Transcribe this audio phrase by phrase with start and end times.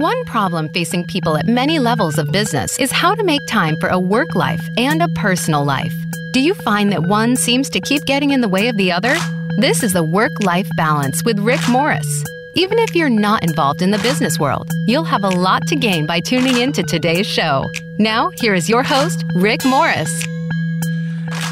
[0.00, 3.90] One problem facing people at many levels of business is how to make time for
[3.90, 5.92] a work life and a personal life.
[6.32, 9.14] Do you find that one seems to keep getting in the way of the other?
[9.58, 12.24] This is the Work Life Balance with Rick Morris.
[12.54, 16.06] Even if you're not involved in the business world, you'll have a lot to gain
[16.06, 17.66] by tuning in to today's show.
[17.98, 20.24] Now, here is your host, Rick Morris.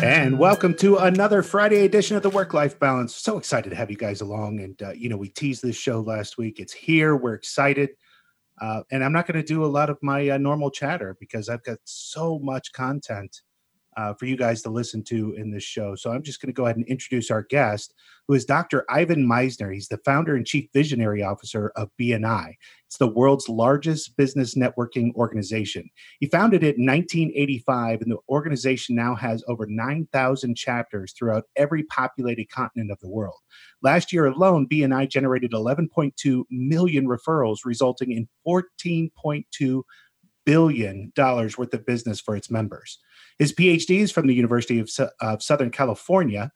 [0.03, 3.15] And welcome to another Friday edition of the Work Life Balance.
[3.15, 4.61] So excited to have you guys along.
[4.61, 6.59] And, uh, you know, we teased this show last week.
[6.59, 7.15] It's here.
[7.15, 7.91] We're excited.
[8.61, 11.49] Uh, and I'm not going to do a lot of my uh, normal chatter because
[11.49, 13.43] I've got so much content
[13.99, 15.97] uh, for you guys to listen to in this show.
[15.97, 17.95] So I'm just going to go ahead and introduce our guest,
[18.29, 18.85] who is Dr.
[18.89, 19.75] Ivan Misner.
[19.75, 22.55] He's the founder and chief visionary officer of BNI.
[22.87, 25.91] It's the world's largest business networking organization.
[26.21, 31.83] He founded it in 1985, and the organization now has over 9,000 chapters throughout every
[31.83, 33.41] populated continent of the world.
[33.83, 39.83] Last year alone, BNI generated 11.2 million referrals, resulting in 14.2
[40.45, 42.99] billion dollars worth of business for its members.
[43.39, 46.51] His PhD is from the University of, of Southern California,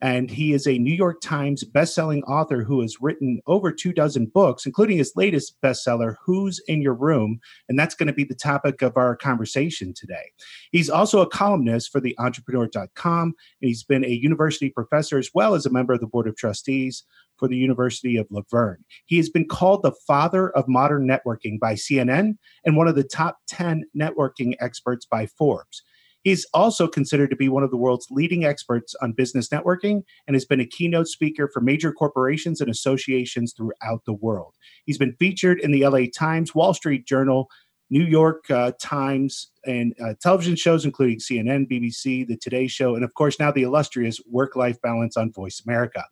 [0.00, 4.26] and he is a New York Times best-selling author who has written over two dozen
[4.26, 8.34] books, including his latest bestseller, "Who's in Your Room," and that's going to be the
[8.34, 10.32] topic of our conversation today.
[10.70, 15.54] He's also a columnist for the Entrepreneur.com, and he's been a university professor as well
[15.54, 17.04] as a member of the board of trustees
[17.38, 18.84] for the University of La Verne.
[19.04, 23.04] He has been called the father of modern networking by CNN and one of the
[23.04, 25.82] top 10 networking experts by Forbes.
[26.26, 30.34] He's also considered to be one of the world's leading experts on business networking and
[30.34, 34.56] has been a keynote speaker for major corporations and associations throughout the world.
[34.86, 37.48] He's been featured in the LA Times, Wall Street Journal,
[37.90, 43.04] New York uh, Times, and uh, television shows including CNN, BBC, The Today Show, and
[43.04, 46.02] of course now the illustrious Work Life Balance on Voice America.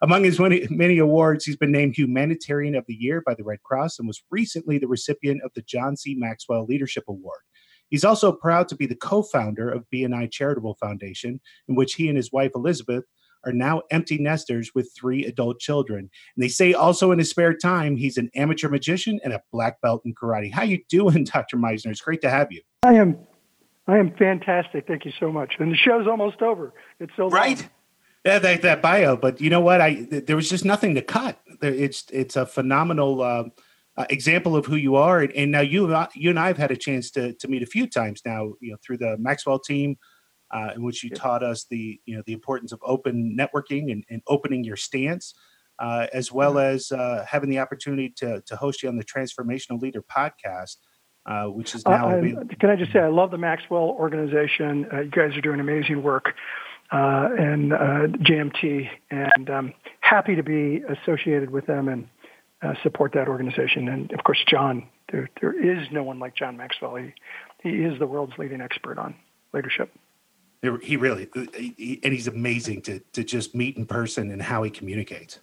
[0.00, 3.64] Among his many, many, awards, he's been named Humanitarian of the Year by the Red
[3.64, 6.14] Cross and was recently the recipient of the John C.
[6.16, 7.40] Maxwell Leadership Award.
[7.90, 12.08] He's also proud to be the co founder of BNI Charitable Foundation, in which he
[12.08, 13.04] and his wife Elizabeth
[13.44, 16.00] are now empty nesters with three adult children.
[16.00, 19.80] And they say also in his spare time, he's an amateur magician and a black
[19.80, 20.52] belt in karate.
[20.52, 21.56] How you doing, Dr.
[21.56, 21.90] Misner?
[21.90, 22.60] It's great to have you.
[22.82, 23.18] I am
[23.88, 24.86] I am fantastic.
[24.86, 25.54] Thank you so much.
[25.60, 26.74] And the show's almost over.
[26.98, 27.58] It's so right.
[27.58, 27.70] Long.
[28.24, 29.80] Yeah, that, that bio, but you know what?
[29.80, 31.40] I there was just nothing to cut.
[31.62, 33.44] It's it's a phenomenal uh,
[33.96, 35.20] uh, example of who you are.
[35.20, 37.66] And, and now you you and I have had a chance to to meet a
[37.66, 38.54] few times now.
[38.60, 39.96] You know, through the Maxwell team,
[40.50, 41.18] uh, in which you yeah.
[41.18, 45.34] taught us the you know the importance of open networking and, and opening your stance,
[45.78, 49.80] uh, as well as uh, having the opportunity to to host you on the Transformational
[49.80, 50.76] Leader podcast.
[51.24, 52.08] Uh, which is now.
[52.08, 52.20] I,
[52.60, 54.86] can I just say I love the Maxwell organization.
[54.92, 56.34] Uh, you guys are doing amazing work,
[56.92, 62.06] and JMT, and I'm happy to be associated with them and
[62.66, 63.88] uh, support that organization.
[63.88, 66.96] And of course, John, there, there is no one like John Maxwell.
[66.96, 67.14] He,
[67.62, 69.14] he is the world's leading expert on
[69.52, 69.92] leadership.
[70.82, 74.70] He really, he, and he's amazing to, to just meet in person and how he
[74.70, 75.38] communicates.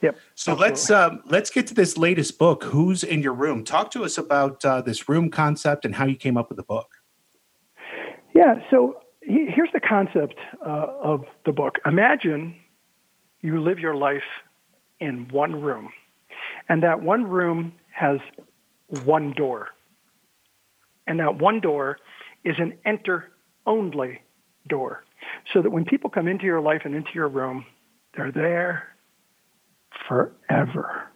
[0.00, 0.16] Yep.
[0.34, 0.68] So absolutely.
[0.68, 2.64] let's um, let's get to this latest book.
[2.64, 3.62] Who's in your room?
[3.62, 6.62] Talk to us about uh, this room concept and how you came up with the
[6.62, 6.88] book.
[8.34, 8.54] Yeah.
[8.70, 10.34] So he, here's the concept
[10.66, 11.76] uh, of the book.
[11.84, 12.56] Imagine
[13.42, 14.22] you live your life
[14.98, 15.90] in one room
[16.72, 18.18] and that one room has
[19.04, 19.68] one door.
[21.06, 21.98] And that one door
[22.44, 23.30] is an enter
[23.66, 24.22] only
[24.66, 25.04] door.
[25.52, 27.66] So that when people come into your life and into your room,
[28.16, 28.88] they're there
[30.08, 31.10] forever.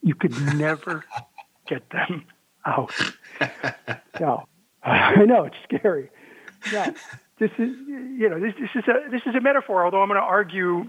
[0.00, 1.04] You could never
[1.68, 2.24] get them
[2.64, 2.94] out.
[4.18, 4.46] No,
[4.82, 6.08] I know it's scary.
[6.72, 6.90] Yeah,
[7.38, 9.84] this is you know this, this is a this is a metaphor.
[9.84, 10.84] Although I'm going to argue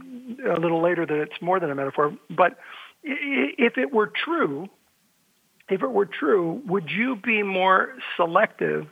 [0.49, 2.17] a little later that it's more than a metaphor.
[2.29, 2.57] But
[3.03, 4.67] if it were true,
[5.69, 8.87] if it were true, would you be more selective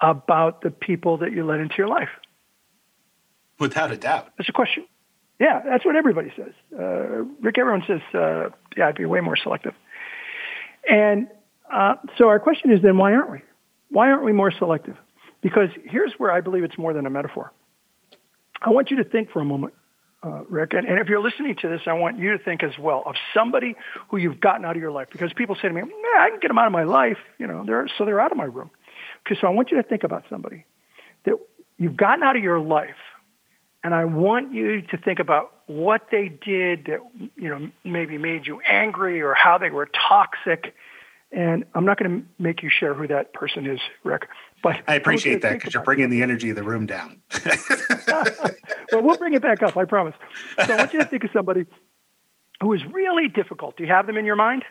[0.00, 2.08] about the people that you let into your life?
[3.58, 4.32] Without a doubt.
[4.36, 4.84] That's a question.
[5.38, 6.52] Yeah, that's what everybody says.
[6.72, 9.74] Uh, Rick, everyone says, uh, yeah, I'd be way more selective.
[10.88, 11.28] And
[11.72, 13.42] uh, so our question is then, why aren't we?
[13.90, 14.96] Why aren't we more selective?
[15.40, 17.52] Because here's where I believe it's more than a metaphor.
[18.62, 19.74] I want you to think for a moment
[20.24, 20.72] uh, Rick.
[20.72, 23.14] And, and, if you're listening to this, I want you to think as well of
[23.34, 23.76] somebody
[24.08, 25.08] who you've gotten out of your life.
[25.12, 27.46] Because people say to me, "Man, I can get them out of my life," you
[27.46, 28.70] know, they're so they're out of my room.
[29.26, 30.64] Okay, so I want you to think about somebody
[31.24, 31.34] that
[31.78, 32.96] you've gotten out of your life,
[33.82, 37.00] and I want you to think about what they did that
[37.36, 40.74] you know maybe made you angry or how they were toxic.
[41.32, 44.28] And I'm not going to make you share who that person is, Rick.
[44.62, 47.20] But I appreciate that because you're bringing the energy of the room down.
[48.94, 50.14] well, we'll bring it back up, I promise.
[50.64, 51.66] So I want you to think of somebody
[52.60, 53.76] who is really difficult.
[53.76, 54.64] Do you have them in your mind?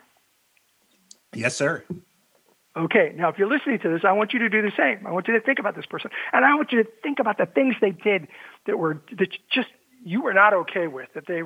[1.33, 1.83] Yes, sir.
[2.75, 5.05] Okay, now if you're listening to this, I want you to do the same.
[5.05, 7.37] I want you to think about this person, and I want you to think about
[7.37, 8.27] the things they did
[8.65, 9.67] that were that just
[10.03, 11.43] you were not okay with, that they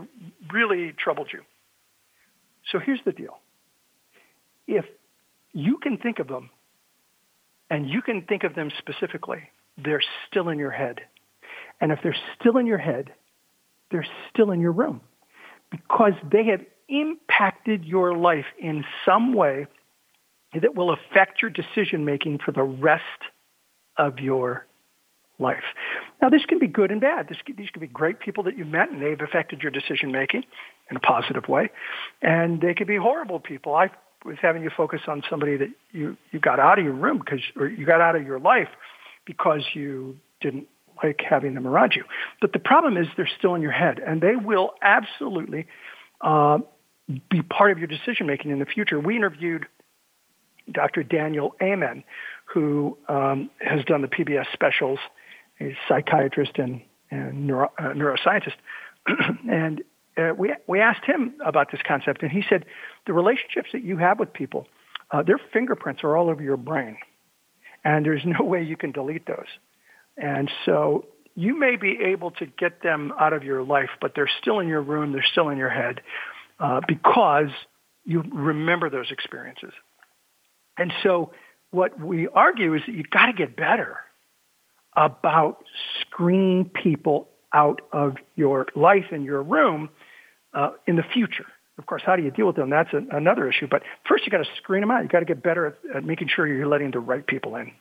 [0.51, 1.41] really troubled you.
[2.71, 3.38] So here's the deal:
[4.68, 4.85] if
[5.51, 6.50] you can think of them,
[7.69, 11.01] and you can think of them specifically, they're still in your head,
[11.79, 13.12] and if they're still in your head,
[13.91, 15.01] they're still in your room
[15.71, 19.68] because they have impacted your life in some way
[20.53, 23.03] that will affect your decision making for the rest
[23.97, 24.65] of your
[25.39, 25.63] life.
[26.21, 27.27] Now, this can be good and bad.
[27.27, 30.44] This, these can be great people that you've met and they've affected your decision making
[30.89, 31.69] in a positive way.
[32.21, 33.75] And they could be horrible people.
[33.75, 33.89] I
[34.25, 37.41] was having you focus on somebody that you, you got out of your room because,
[37.56, 38.69] or you got out of your life
[39.25, 40.68] because you didn't
[41.04, 42.04] like having them around you.
[42.42, 45.68] But the problem is they're still in your head and they will absolutely
[46.22, 46.60] uh,
[47.30, 49.00] be part of your decision making in the future.
[49.00, 49.68] We interviewed
[50.72, 51.04] Dr.
[51.04, 52.04] Daniel Amen,
[52.46, 55.00] who um, has done the PBS specials.
[55.58, 58.56] He's a psychiatrist and, and neuro, uh, neuroscientist.
[59.50, 59.82] and
[60.18, 62.66] uh, we, we asked him about this concept, and he said
[63.06, 64.68] the relationships that you have with people,
[65.12, 66.98] uh, their fingerprints are all over your brain,
[67.84, 69.48] and there's no way you can delete those.
[70.18, 71.06] And so
[71.36, 74.68] you may be able to get them out of your life, but they're still in
[74.68, 76.02] your room, they're still in your head,
[76.60, 77.50] uh, because
[78.06, 79.72] you remember those experiences.
[80.78, 81.31] And so
[81.72, 83.98] what we argue is that you've got to get better
[84.96, 85.64] about
[86.02, 89.90] screening people out of your life and your room
[90.54, 91.46] uh, in the future.
[91.78, 92.72] Of course, how do you deal with them?
[92.72, 93.68] That's another issue.
[93.70, 95.04] But first, you got to screen them out.
[95.04, 97.72] You got to get better at, at making sure you're letting the right people in.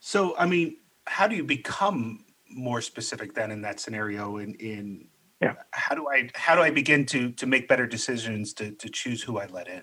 [0.00, 4.38] So, I mean, how do you become more specific then in that scenario?
[4.38, 5.08] In in
[5.40, 5.54] yeah.
[5.72, 9.22] how do I how do I begin to to make better decisions to to choose
[9.22, 9.82] who I let in?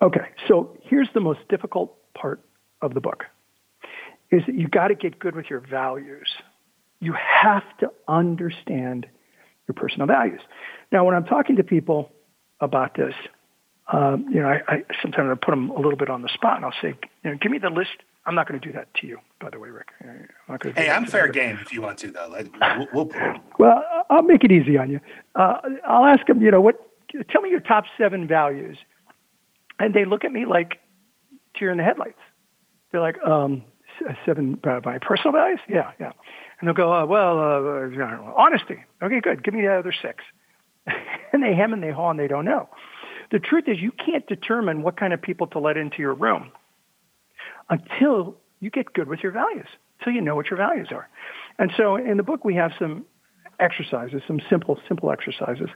[0.00, 2.40] Okay, so here's the most difficult part
[2.82, 3.24] of the book
[4.30, 6.28] is that you got to get good with your values.
[7.00, 9.06] You have to understand
[9.66, 10.40] your personal values.
[10.92, 12.12] Now, when I'm talking to people
[12.60, 13.14] about this,
[13.92, 16.56] um, you know, I, I sometimes I put them a little bit on the spot,
[16.56, 17.96] and I'll say, you know, give me the list.
[18.28, 19.88] I'm not going to do that to you, by the way, Rick.
[20.48, 22.30] I'm hey, I'm fair game if you want to, though.
[22.92, 23.10] We'll, we'll,
[23.58, 25.00] well, I'll make it easy on you.
[25.34, 26.76] Uh, I'll ask them, you know, what?
[27.30, 28.76] Tell me your top seven values
[29.78, 30.78] and they look at me like
[31.58, 32.18] deer in the headlights.
[32.92, 33.64] They're like, um,
[34.26, 35.60] seven uh, my personal values?
[35.66, 36.12] Yeah, yeah.
[36.60, 38.84] And they'll go, uh, well, uh, honesty.
[39.02, 39.42] Okay, good.
[39.42, 40.22] Give me the other six.
[41.32, 42.68] and they hem and they haw and they don't know.
[43.30, 46.52] The truth is you can't determine what kind of people to let into your room
[47.70, 49.66] until you get good with your values,
[49.98, 51.08] until you know what your values are.
[51.58, 53.04] And so in the book we have some
[53.60, 55.68] exercises, some simple, simple exercises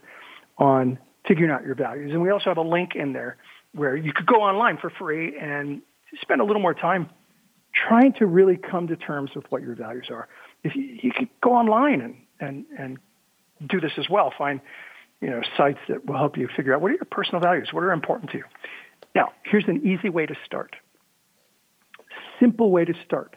[0.57, 0.97] on
[1.27, 2.11] figuring out your values.
[2.11, 3.37] And we also have a link in there
[3.73, 5.81] where you could go online for free and
[6.21, 7.09] spend a little more time
[7.73, 10.27] trying to really come to terms with what your values are.
[10.63, 12.99] If you, you could go online and, and, and
[13.67, 14.61] do this as well, find
[15.21, 17.83] you know sites that will help you figure out what are your personal values, what
[17.83, 18.43] are important to you.
[19.15, 20.75] Now, here's an easy way to start.
[22.43, 23.35] Simple way to start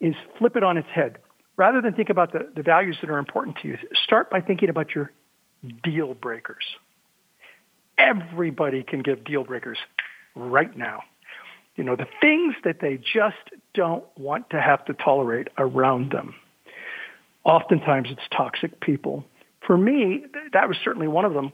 [0.00, 1.18] is flip it on its head.
[1.56, 4.68] Rather than think about the, the values that are important to you, start by thinking
[4.68, 5.12] about your
[5.84, 6.64] deal breakers
[8.02, 9.78] everybody can give deal breakers
[10.34, 11.02] right now.
[11.76, 13.36] You know, the things that they just
[13.74, 16.34] don't want to have to tolerate around them.
[17.44, 19.24] Oftentimes it's toxic people.
[19.66, 21.52] For me, that was certainly one of them.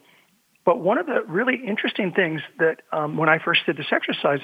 [0.64, 4.40] But one of the really interesting things that um, when I first did this exercise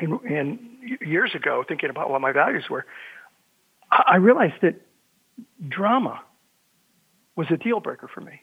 [0.00, 2.84] in, in years ago, thinking about what my values were,
[3.90, 4.80] I realized that
[5.68, 6.20] drama
[7.36, 8.40] was a deal breaker for me.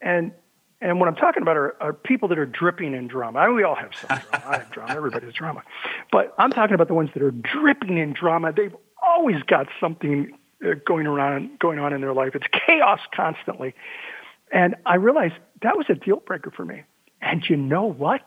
[0.00, 0.32] And
[0.80, 3.38] and what I'm talking about are, are people that are dripping in drama.
[3.38, 4.46] I mean, we all have some drama.
[4.46, 4.94] I have drama.
[4.94, 5.62] Everybody has drama.
[6.12, 8.52] But I'm talking about the ones that are dripping in drama.
[8.52, 12.34] They've always got something uh, going around, going on in their life.
[12.34, 13.74] It's chaos constantly.
[14.52, 16.82] And I realized that was a deal breaker for me.
[17.22, 18.22] And you know what?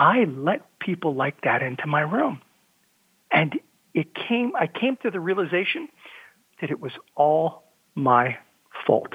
[0.00, 2.40] I let people like that into my room.
[3.30, 3.60] And
[3.92, 5.88] it came, I came to the realization
[6.60, 7.64] that it was all
[7.94, 8.38] my
[8.86, 9.12] fault.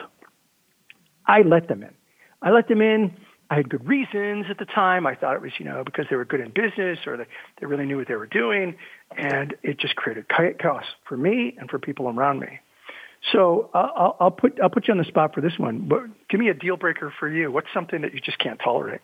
[1.26, 1.94] I let them in.
[2.42, 3.18] I let them in.
[3.50, 5.08] I had good reasons at the time.
[5.08, 7.26] I thought it was, you know, because they were good in business or they,
[7.60, 8.76] they really knew what they were doing.
[9.18, 12.60] And it just created chaos for me and for people around me.
[13.32, 15.88] So uh, I'll, I'll put I'll put you on the spot for this one.
[15.88, 17.52] But give me a deal breaker for you.
[17.52, 19.02] What's something that you just can't tolerate?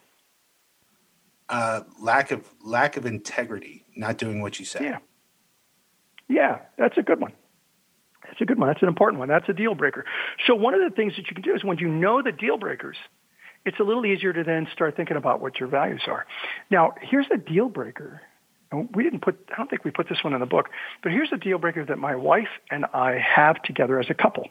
[1.51, 4.79] Uh, lack of lack of integrity, not doing what you say.
[4.83, 4.99] Yeah,
[6.29, 7.33] yeah, that's a good one.
[8.23, 8.69] That's a good one.
[8.69, 9.27] That's an important one.
[9.27, 10.05] That's a deal breaker.
[10.47, 12.57] So one of the things that you can do is when you know the deal
[12.57, 12.95] breakers,
[13.65, 16.25] it's a little easier to then start thinking about what your values are.
[16.69, 18.21] Now, here's a deal breaker.
[18.95, 20.69] We didn't put, I don't think we put this one in the book,
[21.03, 24.47] but here's a deal breaker that my wife and I have together as a couple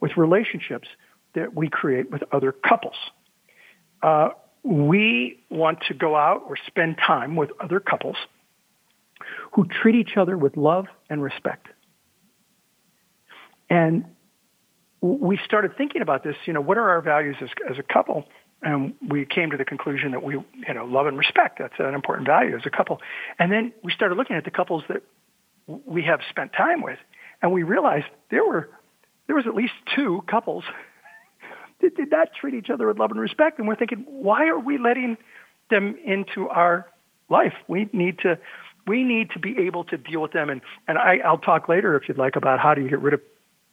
[0.00, 0.86] with relationships
[1.34, 2.94] that we create with other couples.
[4.00, 4.28] Uh,
[4.64, 8.16] we want to go out or spend time with other couples
[9.52, 11.68] who treat each other with love and respect.
[13.68, 14.04] And
[15.00, 18.24] we started thinking about this, you know, what are our values as, as a couple?
[18.62, 21.94] And we came to the conclusion that we, you know, love and respect, that's an
[21.94, 23.00] important value as a couple.
[23.38, 25.02] And then we started looking at the couples that
[25.66, 26.98] we have spent time with,
[27.40, 28.70] and we realized there were,
[29.26, 30.64] there was at least two couples
[31.90, 33.58] did not treat each other with love and respect.
[33.58, 35.16] And we're thinking, why are we letting
[35.70, 36.86] them into our
[37.28, 37.54] life?
[37.68, 38.38] We need to,
[38.86, 40.50] we need to be able to deal with them.
[40.50, 43.14] And, and I, I'll talk later, if you'd like, about how do you get rid
[43.14, 43.20] of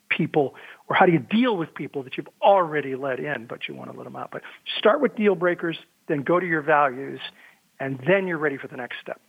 [0.10, 0.56] people
[0.88, 3.92] or how do you deal with people that you've already let in, but you want
[3.92, 4.30] to let them out.
[4.32, 4.42] But
[4.78, 7.20] start with deal breakers, then go to your values,
[7.80, 9.22] and then you're ready for the next step.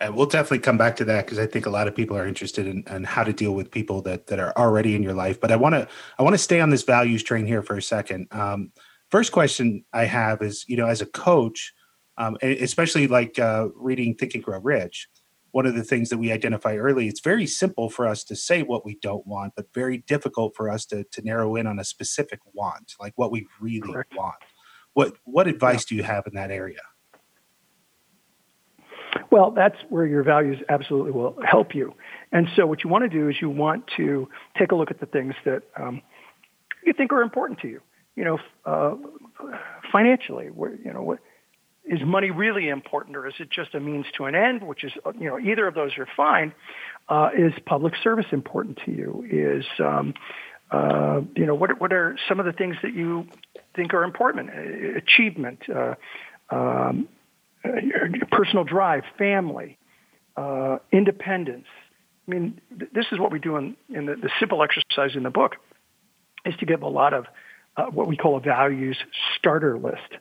[0.00, 2.26] And we'll definitely come back to that because I think a lot of people are
[2.26, 5.40] interested in, in, how to deal with people that that are already in your life.
[5.40, 5.88] But I want to
[6.18, 8.28] I want to stay on this values train here for a second.
[8.30, 8.72] Um,
[9.10, 11.72] first question I have is, you know, as a coach,
[12.16, 15.08] um, especially like uh, reading Think and Grow Rich,
[15.50, 18.62] one of the things that we identify early, it's very simple for us to say
[18.62, 21.84] what we don't want, but very difficult for us to, to narrow in on a
[21.84, 24.14] specific want, like what we really Correct.
[24.14, 24.36] want.
[24.94, 25.88] What what advice yeah.
[25.88, 26.80] do you have in that area?
[29.30, 31.94] Well, that's where your values absolutely will help you.
[32.32, 35.00] And so, what you want to do is you want to take a look at
[35.00, 36.00] the things that um,
[36.84, 37.80] you think are important to you.
[38.16, 38.94] You know, uh,
[39.92, 41.18] financially, where you know what
[41.84, 44.62] is money really important, or is it just a means to an end?
[44.62, 46.52] Which is, you know, either of those are fine.
[47.08, 49.26] Uh, is public service important to you?
[49.30, 50.14] Is um,
[50.70, 53.26] uh, you know what what are some of the things that you
[53.76, 54.50] think are important?
[54.96, 55.60] Achievement.
[55.68, 55.94] Uh,
[56.50, 57.08] um,
[58.30, 59.78] personal drive, family,
[60.36, 61.66] uh, independence.
[62.26, 65.22] I mean, th- this is what we do in, in the, the, simple exercise in
[65.22, 65.56] the book,
[66.44, 67.26] is to give a lot of
[67.76, 68.96] uh, what we call a values
[69.36, 70.18] starter list.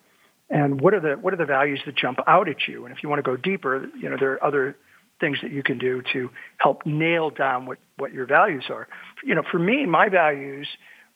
[0.50, 2.86] And what are the what are the values that jump out at you?
[2.86, 4.77] And if you want to go deeper, you know there are other
[5.20, 8.88] things that you can do to help nail down what what your values are.
[9.24, 10.68] You know, for me, my values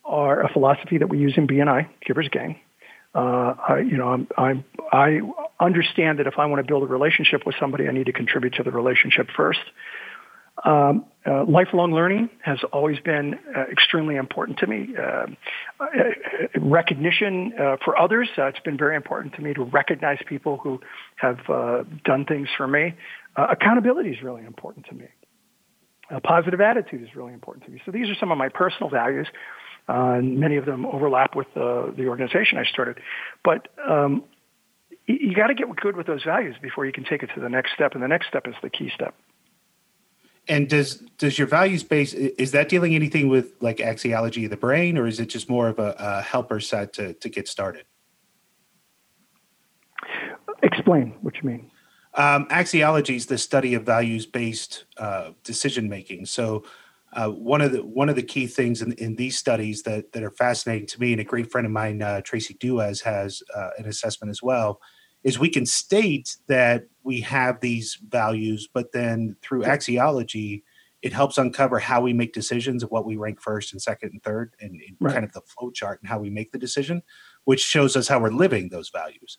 [0.04, 2.58] are a philosophy that we use in BNI, Givers Gain.
[3.14, 5.20] Uh, I, you know, I'm, I'm, I
[5.60, 8.54] understand that if I want to build a relationship with somebody, I need to contribute
[8.56, 9.60] to the relationship first.
[10.64, 14.90] Um, uh, lifelong learning has always been uh, extremely important to me.
[14.98, 15.28] Uh,
[15.80, 15.86] uh
[16.60, 17.54] recognition
[17.84, 20.80] for others, it's been very important to me to recognize people who
[21.16, 21.38] have
[22.04, 22.94] done things for me.
[23.38, 25.06] accountability is really important to me.
[26.10, 27.82] A positive attitude is really important to me.
[27.86, 29.28] So these are some of my personal values.
[29.92, 33.00] And many of them overlap with the organization I started.
[33.44, 34.24] But um,
[35.06, 37.42] you, you got to get good with those values before you can take it to
[37.42, 37.94] the next step.
[37.94, 39.14] And the next step is the key step.
[40.48, 44.58] And does does your values base is that dealing anything with like axiology of the
[44.58, 47.86] brain, or is it just more of a, a helper set to to get started?
[50.64, 51.72] Explain what you mean.
[52.16, 56.26] Um, axiology is the study of values based uh, decision making.
[56.26, 56.64] So.
[57.14, 60.24] Uh, one of the one of the key things in, in these studies that that
[60.24, 63.70] are fascinating to me, and a great friend of mine, uh, Tracy Duez, has uh,
[63.78, 64.80] an assessment as well,
[65.24, 70.64] is we can state that we have these values, but then through axiology,
[71.02, 74.24] it helps uncover how we make decisions of what we rank first and second and
[74.24, 75.14] third, and, and right.
[75.14, 77.02] kind of the flow chart and how we make the decision,
[77.44, 79.38] which shows us how we're living those values.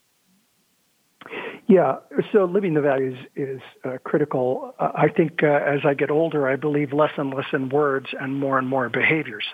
[1.72, 2.00] Yeah,
[2.34, 4.74] so living the values is uh, critical.
[4.78, 8.08] Uh, I think uh, as I get older, I believe less and less in words
[8.20, 9.46] and more and more behaviors.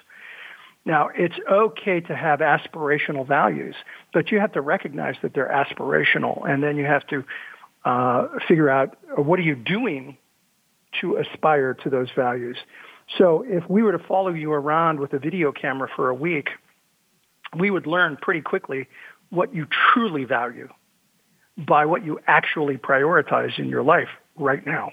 [0.85, 3.77] Now, it's okay to have aspirational values,
[4.13, 7.23] but you have to recognize that they're aspirational, and then you have to
[7.85, 10.17] uh, figure out uh, what are you doing
[11.01, 12.57] to aspire to those values.
[13.17, 16.49] So, if we were to follow you around with a video camera for a week,
[17.57, 18.89] we would learn pretty quickly
[19.31, 20.69] what you truly value
[21.59, 24.93] by what you actually prioritize in your life right now.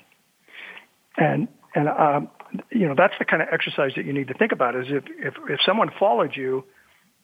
[1.17, 2.29] And and um,
[2.71, 5.03] you know, that's the kind of exercise that you need to think about is if,
[5.19, 6.63] if, if someone followed you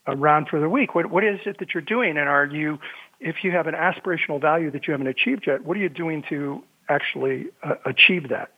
[0.07, 2.17] around for the week, what, what is it that you're doing?
[2.17, 2.79] And are you,
[3.19, 6.23] if you have an aspirational value that you haven't achieved yet, what are you doing
[6.29, 8.51] to actually uh, achieve that?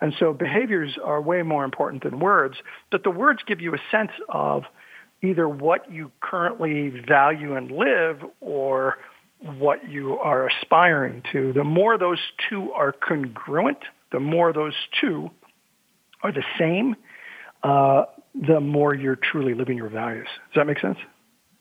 [0.00, 2.56] And so behaviors are way more important than words,
[2.90, 4.64] but the words give you a sense of
[5.22, 8.96] either what you currently value and live or
[9.42, 11.52] what you are aspiring to.
[11.52, 13.78] The more those two are congruent,
[14.12, 15.30] the more those two
[16.22, 16.96] are the same,
[17.62, 18.04] uh,
[18.34, 20.28] the more you're truly living your values.
[20.52, 20.98] Does that make sense?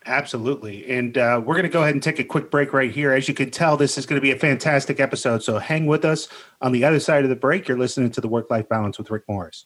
[0.06, 0.90] Absolutely.
[0.90, 3.12] And uh, we're going to go ahead and take a quick break right here.
[3.12, 5.44] As you can tell, this is going to be a fantastic episode.
[5.44, 6.30] So hang with us.
[6.62, 9.12] On the other side of the break, you're listening to the Work Life Balance with
[9.12, 9.66] Rick Morris.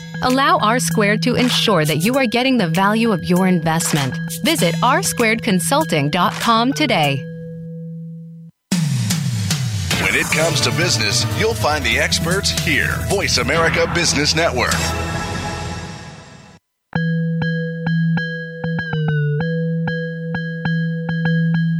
[0.21, 4.15] Allow R Squared to ensure that you are getting the value of your investment.
[4.43, 7.25] Visit rsquaredconsulting.com today.
[10.03, 12.95] When it comes to business, you'll find the experts here.
[13.07, 14.73] Voice America Business Network.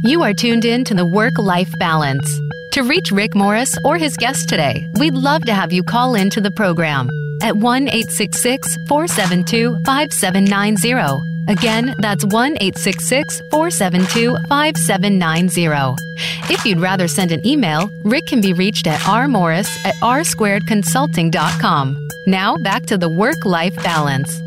[0.04, 2.40] You are tuned in to the Work Life Balance.
[2.72, 6.30] To reach Rick Morris or his guest today, we'd love to have you call in
[6.30, 7.08] to the program
[7.42, 11.32] at 1 866 472 5790.
[11.48, 15.96] Again, that's 1 866 472 5790.
[16.52, 22.08] If you'd rather send an email, Rick can be reached at rmorris at rsquaredconsulting.com.
[22.26, 24.40] Now back to the work life balance.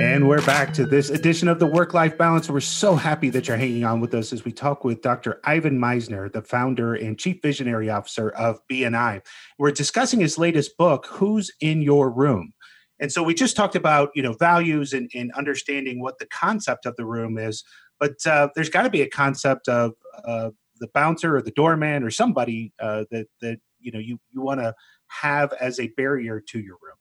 [0.00, 2.48] And we're back to this edition of the Work Life Balance.
[2.48, 5.40] We're so happy that you're hanging on with us as we talk with Dr.
[5.42, 9.22] Ivan Misner, the founder and chief visionary officer of BNI.
[9.58, 12.52] We're discussing his latest book, Who's in Your Room?
[13.00, 16.86] And so we just talked about, you know, values and, and understanding what the concept
[16.86, 17.62] of the room is,
[18.00, 19.92] but uh, there's got to be a concept of
[20.24, 24.40] uh, the bouncer or the doorman or somebody uh, that that you know you you
[24.40, 24.74] want to
[25.08, 26.98] have as a barrier to your room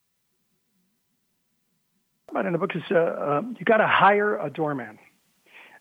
[2.37, 4.99] about in the book is uh, uh, you got to hire a doorman.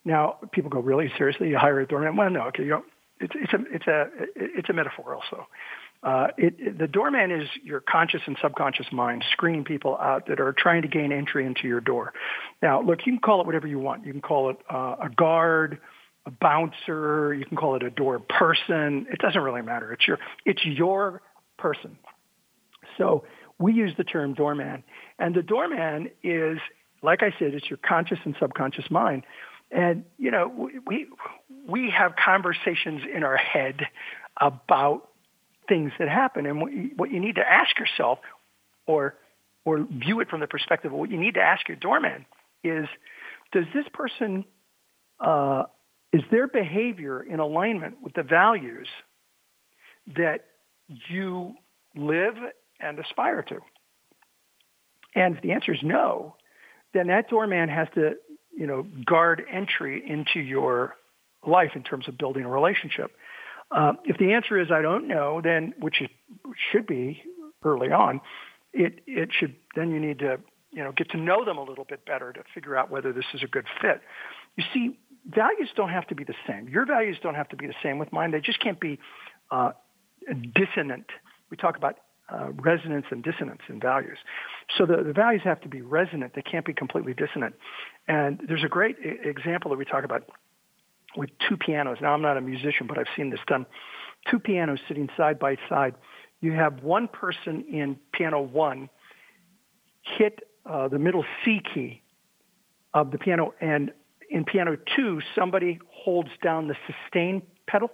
[0.04, 1.48] Now, people go, really seriously?
[1.48, 2.16] You hire a doorman?
[2.16, 2.42] Well, no.
[2.48, 2.84] Okay, you know,
[3.20, 5.46] it's it's a it's a it's a metaphor also.
[6.02, 10.54] Uh, it, the doorman is your conscious and subconscious mind screening people out that are
[10.56, 12.12] trying to gain entry into your door.
[12.62, 14.06] Now, look, you can call it whatever you want.
[14.06, 15.78] You can call it uh, a guard,
[16.26, 17.34] a bouncer.
[17.34, 19.06] You can call it a door person.
[19.10, 19.92] It doesn't really matter.
[19.92, 21.22] It's your it's your
[21.58, 21.98] person.
[22.98, 23.24] So
[23.58, 24.84] we use the term doorman.
[25.18, 26.58] And the doorman is,
[27.02, 29.24] like I said, it's your conscious and subconscious mind.
[29.70, 31.06] And, you know, we,
[31.66, 33.86] we have conversations in our head
[34.40, 35.08] about
[35.68, 36.46] things that happen.
[36.46, 38.18] And what you need to ask yourself
[38.86, 39.14] or,
[39.64, 42.26] or view it from the perspective of what you need to ask your doorman
[42.62, 42.86] is,
[43.52, 44.44] does this person,
[45.20, 45.64] uh,
[46.12, 48.88] is their behavior in alignment with the values
[50.16, 50.44] that
[51.08, 51.54] you
[51.94, 52.34] live
[52.80, 53.58] and aspire to?
[55.14, 56.36] And if the answer is no,
[56.92, 58.16] then that doorman has to,
[58.56, 60.94] you know, guard entry into your
[61.46, 63.12] life in terms of building a relationship.
[63.70, 66.02] Uh, if the answer is I don't know, then which
[66.70, 67.22] should be
[67.64, 68.20] early on,
[68.72, 70.38] it it should then you need to
[70.70, 73.24] you know get to know them a little bit better to figure out whether this
[73.34, 74.00] is a good fit.
[74.56, 76.68] You see, values don't have to be the same.
[76.68, 78.30] Your values don't have to be the same with mine.
[78.30, 78.98] They just can't be
[79.50, 79.72] uh,
[80.54, 81.06] dissonant.
[81.50, 81.96] We talk about
[82.28, 84.18] uh, resonance and dissonance in values.
[84.76, 86.32] So the, the values have to be resonant.
[86.34, 87.54] They can't be completely dissonant.
[88.08, 90.28] And there's a great example that we talk about
[91.16, 91.98] with two pianos.
[92.00, 93.66] Now, I'm not a musician, but I've seen this done.
[94.30, 95.94] Two pianos sitting side by side.
[96.40, 98.88] You have one person in piano one
[100.02, 102.02] hit uh, the middle C key
[102.94, 103.92] of the piano, and
[104.30, 107.90] in piano two, somebody holds down the sustain pedal,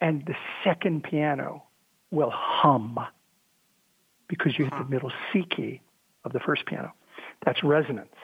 [0.00, 1.64] and the second piano
[2.10, 2.98] will hum
[4.28, 5.80] because you hit the middle C key
[6.24, 6.92] of the first piano.
[7.44, 8.14] That's resonance.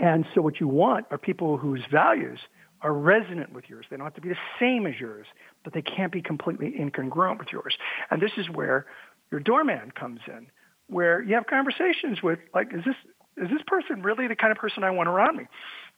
[0.00, 2.40] And so what you want are people whose values
[2.80, 3.86] are resonant with yours.
[3.88, 5.26] They don't have to be the same as yours,
[5.62, 7.76] but they can't be completely incongruent with yours.
[8.10, 8.86] And this is where
[9.30, 10.48] your doorman comes in,
[10.88, 12.96] where you have conversations with, like, is this
[13.36, 15.46] is this person really the kind of person I want around me?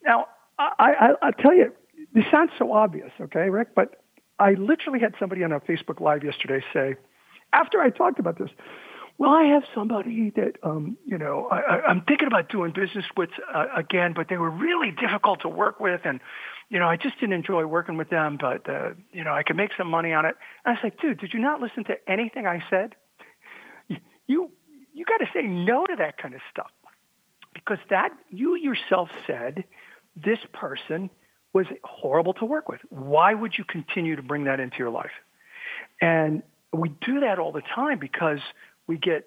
[0.05, 0.27] Now,
[0.59, 1.71] I, I, I'll tell you,
[2.15, 4.03] this sounds so obvious, okay, Rick, but
[4.39, 6.97] I literally had somebody on a Facebook Live yesterday say,
[7.53, 8.51] after I talked about this,
[9.19, 13.31] well, I have somebody that, um, you know, I, I'm thinking about doing business with
[13.53, 16.03] uh, again, but they were really difficult to work with.
[16.05, 16.21] And,
[16.69, 19.57] you know, I just didn't enjoy working with them, but, uh, you know, I could
[19.57, 20.35] make some money on it.
[20.65, 22.95] And I was like, dude, did you not listen to anything I said?
[23.89, 24.51] You, you,
[24.93, 26.71] you got to say no to that kind of stuff
[27.55, 29.65] because that you yourself said
[30.15, 31.09] this person
[31.55, 32.81] was horrible to work with.
[32.91, 35.11] Why would you continue to bring that into your life?
[36.03, 38.41] And we do that all the time because
[38.87, 39.27] we get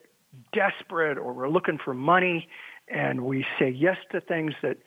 [0.54, 2.48] desperate or we're looking for money
[2.88, 4.78] and we say yes to things that,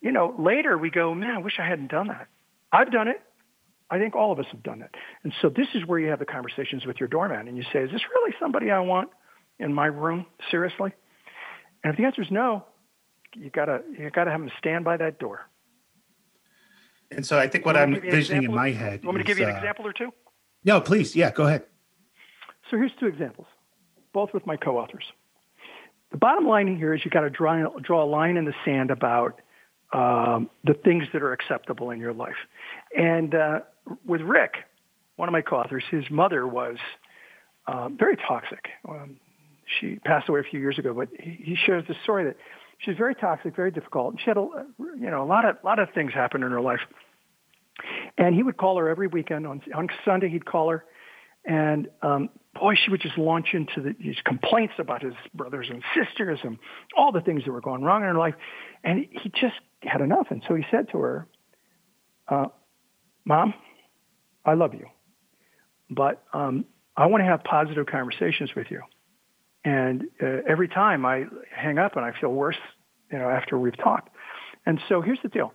[0.00, 2.28] you know, later we go, man, I wish I hadn't done that.
[2.72, 3.20] I've done it.
[3.88, 4.94] I think all of us have done it.
[5.22, 7.80] And so this is where you have the conversations with your doorman and you say,
[7.80, 9.10] is this really somebody I want
[9.58, 10.26] in my room?
[10.50, 10.92] Seriously?
[11.84, 12.64] And if the answer is no,
[13.34, 15.48] you gotta, you gotta have them stand by that door.
[17.12, 19.00] And so I think what I'm envisioning in my head.
[19.02, 20.12] You want me to give you an uh, example or two?
[20.64, 21.14] No, please.
[21.14, 21.64] Yeah, go ahead.
[22.68, 23.46] So here's two examples
[24.16, 25.04] both with my co-authors.
[26.10, 28.90] The bottom line here is you've got to draw, draw a line in the sand
[28.90, 29.42] about
[29.92, 32.40] um, the things that are acceptable in your life.
[32.96, 33.60] And uh,
[34.06, 34.54] with Rick,
[35.16, 36.78] one of my co-authors, his mother was
[37.66, 38.64] uh, very toxic.
[38.88, 39.18] Um,
[39.78, 42.36] she passed away a few years ago, but he, he shares the story that
[42.78, 44.14] she was very toxic, very difficult.
[44.18, 44.48] She had a,
[44.78, 46.80] you know, a lot of, lot of things happen in her life.
[48.16, 49.46] And he would call her every weekend.
[49.46, 50.86] On, on Sunday, he'd call her.
[51.44, 55.82] And um, boy, she would just launch into the, these complaints about his brothers and
[55.94, 56.58] sisters and
[56.96, 58.34] all the things that were going wrong in her life.
[58.84, 60.28] And he just had enough.
[60.30, 61.26] And so he said to her,
[62.28, 62.46] uh,
[63.24, 63.54] Mom,
[64.44, 64.86] I love you,
[65.90, 66.64] but um,
[66.96, 68.82] I want to have positive conversations with you.
[69.64, 72.56] And uh, every time I hang up and I feel worse,
[73.10, 74.10] you know, after we've talked.
[74.64, 75.52] And so here's the deal.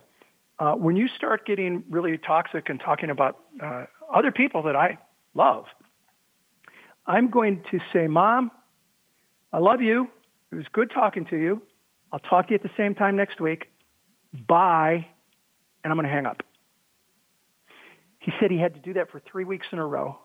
[0.58, 4.98] Uh, when you start getting really toxic and talking about uh, other people that I
[5.34, 5.64] love,
[7.06, 8.50] I'm going to say, Mom,
[9.52, 10.08] I love you.
[10.50, 11.62] It was good talking to you.
[12.12, 13.66] I'll talk to you at the same time next week.
[14.46, 15.06] Bye.
[15.82, 16.42] And I'm going to hang up.
[18.18, 20.18] He said he had to do that for three weeks in a row.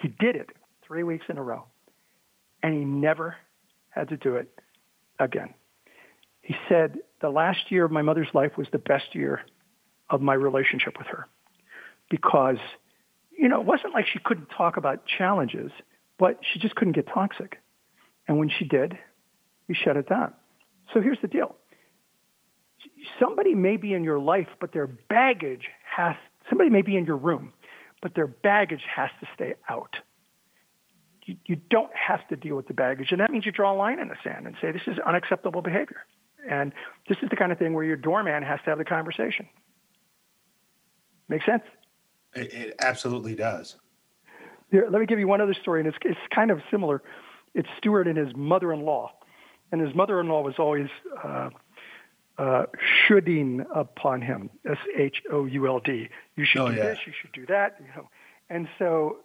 [0.00, 0.50] He did it
[0.86, 1.64] three weeks in a row.
[2.62, 3.36] And he never
[3.90, 4.48] had to do it
[5.18, 5.54] again.
[6.42, 9.40] He said, the last year of my mother's life was the best year
[10.10, 11.26] of my relationship with her
[12.10, 12.58] because
[13.36, 15.70] you know, it wasn't like she couldn't talk about challenges,
[16.18, 17.58] but she just couldn't get toxic.
[18.26, 18.98] And when she did,
[19.68, 20.32] we shut it down.
[20.92, 21.56] So here's the deal.
[23.20, 26.16] Somebody may be in your life, but their baggage has,
[26.48, 27.52] somebody may be in your room,
[28.00, 29.96] but their baggage has to stay out.
[31.24, 33.08] You, you don't have to deal with the baggage.
[33.10, 35.62] And that means you draw a line in the sand and say, this is unacceptable
[35.62, 36.04] behavior.
[36.48, 36.72] And
[37.08, 39.48] this is the kind of thing where your doorman has to have the conversation.
[41.28, 41.62] Make sense?
[42.36, 43.76] It, it absolutely does.
[44.70, 47.02] Here, let me give you one other story, and it's, it's kind of similar.
[47.54, 49.12] It's Stuart and his mother-in-law,
[49.72, 50.88] and his mother-in-law was always
[51.24, 51.50] uh,
[52.38, 52.66] uh,
[53.06, 54.50] shoulding upon him.
[54.68, 56.08] S H O U L D.
[56.36, 56.82] You should oh, do yeah.
[56.82, 56.98] this.
[57.06, 57.76] You should do that.
[57.80, 58.08] You know,
[58.50, 59.18] and so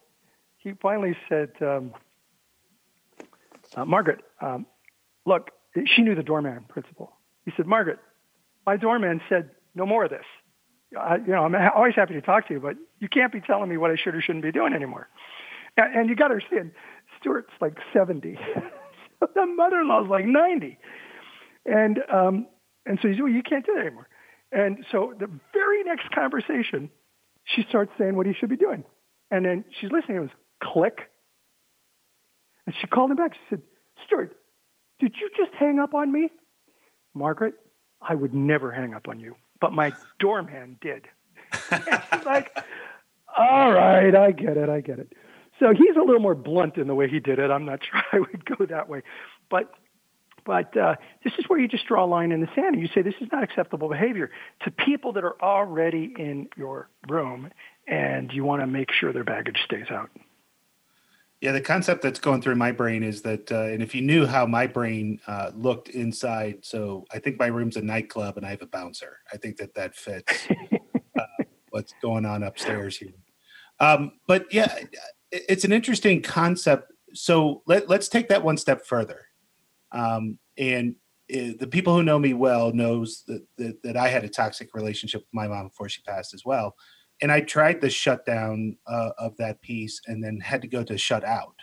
[0.58, 1.94] he finally said, um,
[3.76, 4.66] uh, "Margaret, um,
[5.26, 5.52] look."
[5.86, 7.12] She knew the doorman principle.
[7.46, 8.00] He said, "Margaret,
[8.66, 10.26] my doorman said no more of this.
[10.92, 13.78] You know, I'm always happy to talk to you, but you can't be telling me
[13.78, 15.08] what I should or shouldn't be doing anymore.
[15.78, 16.72] And, and you got to understand,
[17.20, 18.38] Stuart's like 70.
[19.20, 20.78] the mother-in-law's like 90.
[21.66, 22.48] And, um,
[22.86, 24.08] and so he said, well, you can't do that anymore.
[24.52, 26.90] And so the very next conversation,
[27.46, 28.84] she starts saying what he should be doing.
[29.30, 30.18] And then she's listening.
[30.18, 30.30] It was
[30.62, 31.10] click.
[32.66, 33.34] And she called him back.
[33.34, 33.62] She said,
[34.06, 34.36] Stuart,
[35.00, 36.30] did you just hang up on me?
[37.14, 37.54] Margaret,
[38.02, 41.08] I would never hang up on you but my doorman did.
[42.26, 42.58] like,
[43.38, 45.14] all right, I get it, I get it.
[45.60, 47.52] So he's a little more blunt in the way he did it.
[47.52, 49.04] I'm not sure I would go that way,
[49.50, 49.74] but
[50.44, 52.88] but uh, this is where you just draw a line in the sand and you
[52.88, 54.32] say this is not acceptable behavior
[54.64, 57.52] to people that are already in your room,
[57.88, 60.10] and you want to make sure their baggage stays out.
[61.42, 64.28] Yeah, the concept that's going through my brain is that, uh, and if you knew
[64.28, 68.52] how my brain uh, looked inside, so I think my room's a nightclub and I
[68.52, 69.18] have a bouncer.
[69.34, 70.48] I think that that fits
[71.20, 73.16] uh, what's going on upstairs here.
[73.80, 74.84] Um, but yeah,
[75.32, 76.94] it's an interesting concept.
[77.16, 79.26] So let, let's take that one step further.
[79.92, 80.96] Um, and
[81.34, 84.76] uh, the people who know me well knows that, that, that I had a toxic
[84.76, 86.76] relationship with my mom before she passed as well
[87.22, 90.98] and I tried the shutdown uh, of that piece and then had to go to
[90.98, 91.56] shut out.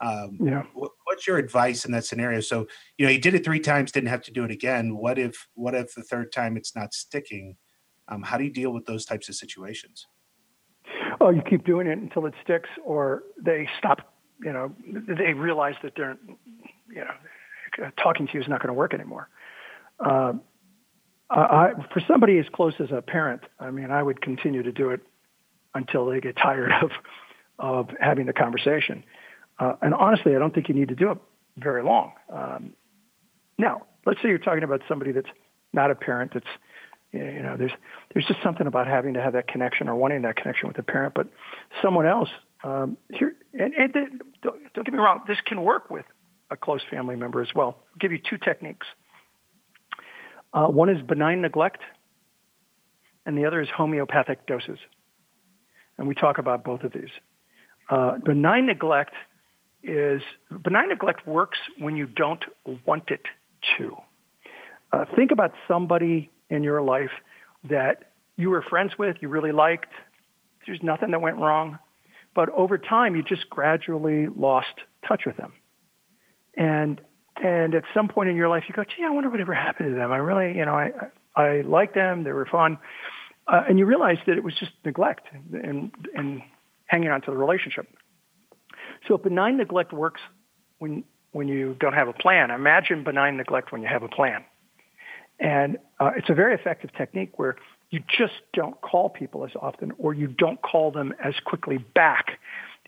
[0.00, 0.62] Um, yeah.
[0.74, 2.40] what's your advice in that scenario?
[2.40, 4.96] So, you know, he did it three times, didn't have to do it again.
[4.96, 7.56] What if, what if the third time it's not sticking?
[8.06, 10.06] Um, how do you deal with those types of situations?
[11.20, 14.14] oh, you keep doing it until it sticks, or they stop.
[14.42, 16.16] You know, they realize that they're,
[16.88, 19.28] you know, talking to you is not going to work anymore.
[21.30, 24.90] I, for somebody as close as a parent, I mean, I would continue to do
[24.90, 25.00] it
[25.74, 26.90] until they get tired of
[27.58, 29.04] of having the conversation.
[29.58, 31.18] Uh, and honestly, I don't think you need to do it
[31.56, 32.12] very long.
[32.32, 32.72] Um,
[33.58, 35.28] now, let's say you're talking about somebody that's
[35.72, 36.34] not a parent.
[36.34, 36.46] That's
[37.12, 37.72] you know, there's
[38.12, 40.82] there's just something about having to have that connection or wanting that connection with a
[40.82, 41.14] parent.
[41.14, 41.28] But
[41.82, 42.28] someone else
[42.64, 43.92] um, here, and, and
[44.42, 46.04] don't, don't get me wrong, this can work with
[46.50, 47.78] a close family member as well.
[47.78, 48.86] I'll give you two techniques.
[50.52, 51.80] Uh, one is benign neglect,
[53.26, 54.78] and the other is homeopathic doses.
[55.98, 57.10] And we talk about both of these.
[57.90, 59.14] Uh, benign neglect
[59.82, 60.22] is
[60.62, 62.44] benign neglect works when you don't
[62.86, 63.22] want it
[63.76, 63.96] to.
[64.92, 67.10] Uh, think about somebody in your life
[67.68, 69.92] that you were friends with, you really liked.
[70.66, 71.78] There's nothing that went wrong,
[72.34, 74.68] but over time you just gradually lost
[75.06, 75.52] touch with them.
[76.56, 77.00] And
[77.42, 79.94] and at some point in your life, you go, "Gee, I wonder whatever happened to
[79.94, 80.12] them.
[80.12, 80.92] I really, you know, I
[81.36, 82.24] I liked them.
[82.24, 82.78] They were fun."
[83.46, 86.42] Uh, and you realize that it was just neglect and and
[86.86, 87.88] hanging on to the relationship.
[89.06, 90.20] So benign neglect works
[90.78, 94.44] when when you don't have a plan, imagine benign neglect when you have a plan.
[95.38, 97.56] And uh, it's a very effective technique where
[97.90, 102.38] you just don't call people as often or you don't call them as quickly back.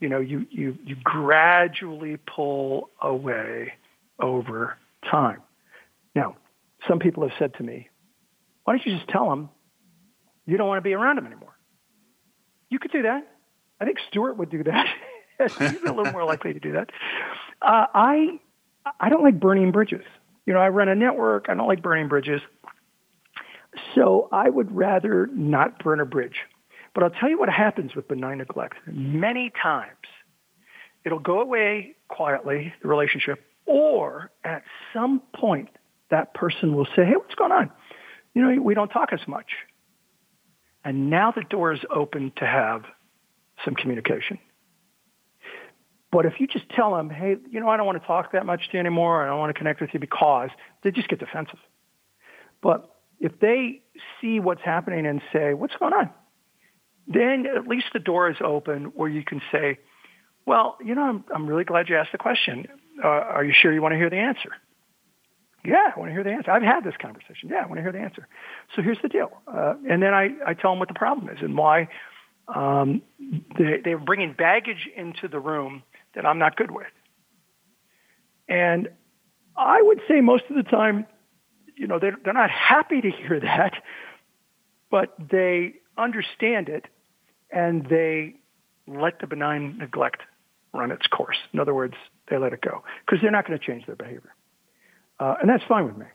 [0.01, 3.75] You know, you, you, you gradually pull away
[4.21, 4.77] over
[5.11, 5.43] time.
[6.15, 6.37] Now,
[6.89, 7.89] some people have said to me,
[8.65, 9.51] why don't you just tell them
[10.47, 11.57] you don't want to be around them anymore?
[12.69, 13.27] You could do that.
[13.81, 14.87] I think Stuart would do that.
[15.59, 16.91] He's a little more likely to do that.
[17.63, 18.39] Uh, I
[18.99, 20.05] I don't like burning bridges.
[20.47, 21.47] You know, I run a network.
[21.49, 22.41] I don't like burning bridges.
[23.95, 26.37] So I would rather not burn a bridge.
[26.95, 28.77] But I'll tell you what happens with benign neglect.
[28.87, 29.91] Many times
[31.05, 35.69] it'll go away quietly, the relationship, or at some point
[36.11, 37.71] that person will say, hey, what's going on?
[38.35, 39.53] You know, we don't talk as much.
[40.85, 42.83] And now the door is open to have
[43.65, 44.39] some communication.
[46.11, 48.45] But if you just tell them, hey, you know, I don't want to talk that
[48.45, 49.23] much to you anymore.
[49.23, 50.51] I don't want to connect with you because
[50.83, 51.61] they just get defensive.
[52.61, 53.83] But if they
[54.21, 56.11] see what's happening and say, what's going on?
[57.07, 59.79] Then at least the door is open where you can say,
[60.45, 62.67] well, you know, I'm, I'm really glad you asked the question.
[63.03, 64.51] Uh, are you sure you want to hear the answer?
[65.65, 66.51] Yeah, I want to hear the answer.
[66.51, 67.51] I've had this conversation.
[67.51, 68.27] Yeah, I want to hear the answer.
[68.75, 69.31] So here's the deal.
[69.47, 71.89] Uh, and then I, I tell them what the problem is and why
[72.55, 73.03] um,
[73.59, 75.83] they, they're bringing baggage into the room
[76.15, 76.87] that I'm not good with.
[78.49, 78.89] And
[79.57, 81.07] I would say most of the time,
[81.77, 83.75] you know, they're, they're not happy to hear that,
[84.91, 86.87] but they understand it
[87.51, 88.37] and they
[88.87, 90.23] let the benign neglect
[90.73, 91.37] run its course.
[91.53, 91.95] In other words,
[92.31, 94.35] they let it go because they're not going to change their behavior.
[95.19, 96.07] Uh, and that's fine with me.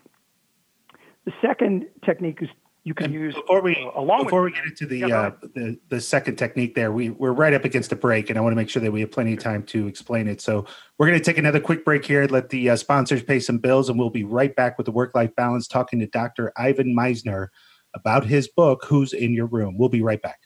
[1.24, 2.48] The second technique is
[2.86, 5.18] you can and use before we uh, along before with, we get into the, yeah,
[5.18, 8.40] uh, the the second technique there we we're right up against a break and i
[8.40, 10.64] want to make sure that we have plenty of time to explain it so
[10.96, 13.88] we're going to take another quick break here let the uh, sponsors pay some bills
[13.88, 17.48] and we'll be right back with the work life balance talking to dr ivan misner
[17.92, 20.45] about his book who's in your room we'll be right back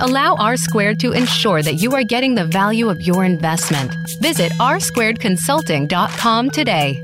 [0.00, 3.94] Allow R Squared to ensure that you are getting the value of your investment.
[4.22, 7.02] Visit rsquaredconsulting.com today.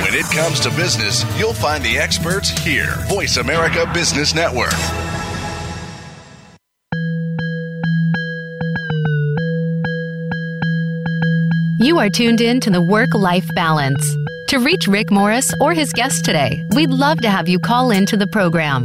[0.00, 2.94] When it comes to business, you'll find the experts here.
[3.08, 4.70] Voice America Business Network.
[11.80, 14.08] You are tuned in to the Work Life Balance.
[14.48, 18.06] To reach Rick Morris or his guest today, we'd love to have you call in
[18.06, 18.84] to the program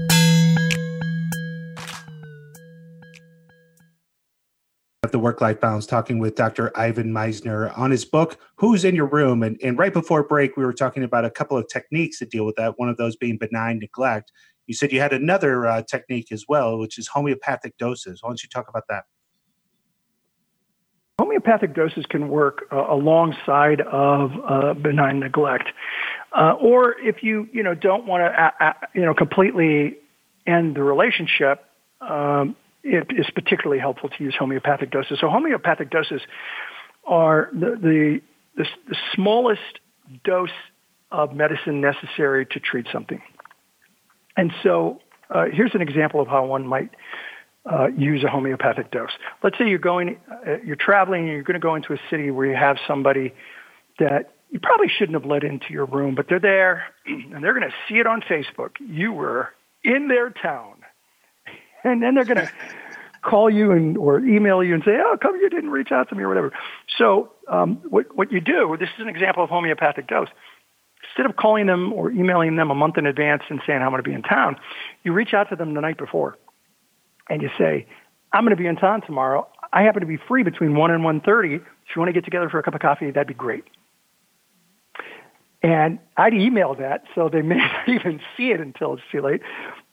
[5.09, 6.71] The work life balance talking with Dr.
[6.77, 9.41] Ivan Misner on his book, Who's in Your Room?
[9.41, 12.45] And, and right before break, we were talking about a couple of techniques that deal
[12.45, 14.31] with that, one of those being benign neglect.
[14.67, 18.21] You said you had another uh, technique as well, which is homeopathic doses.
[18.21, 19.05] Why don't you talk about that?
[21.19, 25.69] Homeopathic doses can work uh, alongside of uh, benign neglect,
[26.37, 29.97] uh, or if you you know don't want to you know completely
[30.45, 31.65] end the relationship,
[32.01, 35.19] um, it is particularly helpful to use homeopathic doses.
[35.19, 36.21] So homeopathic doses
[37.05, 38.21] are the, the,
[38.57, 39.79] the, the smallest
[40.23, 40.49] dose
[41.11, 43.21] of medicine necessary to treat something.
[44.37, 46.89] And so uh, here's an example of how one might
[47.65, 49.11] uh, use a homeopathic dose.
[49.43, 52.31] Let's say you're going, uh, you're traveling, and you're going to go into a city
[52.31, 53.33] where you have somebody
[53.99, 57.69] that you probably shouldn't have let into your room, but they're there, and they're going
[57.69, 58.71] to see it on Facebook.
[58.79, 59.49] You were
[59.83, 60.80] in their town
[61.83, 62.51] and then they're going to
[63.21, 66.15] call you and or email you and say, "Oh, come you didn't reach out to
[66.15, 66.51] me or whatever."
[66.97, 68.75] So, um, what what you do?
[68.79, 70.29] This is an example of homeopathic dose.
[71.09, 74.03] Instead of calling them or emailing them a month in advance and saying, "I'm going
[74.03, 74.57] to be in town,"
[75.03, 76.37] you reach out to them the night before,
[77.29, 77.87] and you say,
[78.33, 79.47] "I'm going to be in town tomorrow.
[79.73, 81.55] I happen to be free between one and one thirty.
[81.55, 83.63] If you want to get together for a cup of coffee, that'd be great."
[85.63, 89.41] And I'd email that, so they may not even see it until it's too late.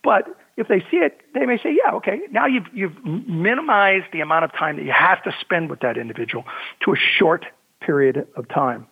[0.03, 4.21] But if they see it, they may say, yeah, okay, now you've, you've minimized the
[4.21, 6.45] amount of time that you have to spend with that individual
[6.85, 7.47] to a short
[7.81, 8.87] period of time.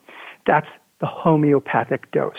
[0.46, 0.68] That's
[1.00, 2.36] the homeopathic dose.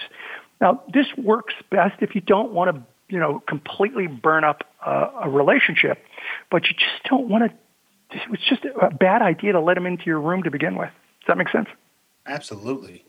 [0.61, 5.09] Now, this works best if you don't want to, you know, completely burn up uh,
[5.23, 6.03] a relationship,
[6.49, 10.05] but you just don't want to, it's just a bad idea to let them into
[10.05, 10.89] your room to begin with.
[11.19, 11.67] Does that make sense?
[12.25, 13.03] Absolutely.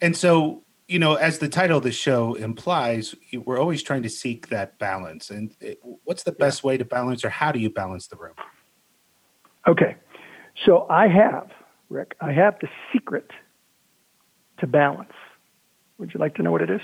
[0.00, 4.08] And so you know, as the title of the show implies, we're always trying to
[4.08, 5.30] seek that balance.
[5.30, 6.68] And it, what's the best yeah.
[6.68, 8.34] way to balance, or how do you balance the room?
[9.66, 9.96] Okay,
[10.64, 11.50] so I have,
[11.90, 13.30] Rick, I have the secret
[14.60, 15.12] to balance.
[15.98, 16.80] Would you like to know what it is?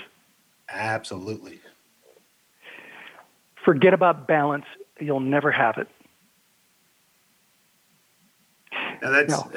[0.69, 1.59] Absolutely.
[3.63, 4.65] Forget about balance,
[4.99, 5.87] you'll never have it.
[9.05, 9.51] Now that's no,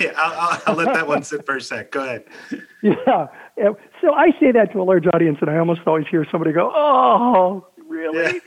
[0.00, 1.90] yeah, I'll, I'll, let that one sit for a sec.
[1.90, 2.24] Go ahead.
[2.82, 3.26] Yeah.
[4.00, 6.70] So I say that to a large audience, and I almost always hear somebody go,
[6.72, 8.40] "Oh, really?" Yeah.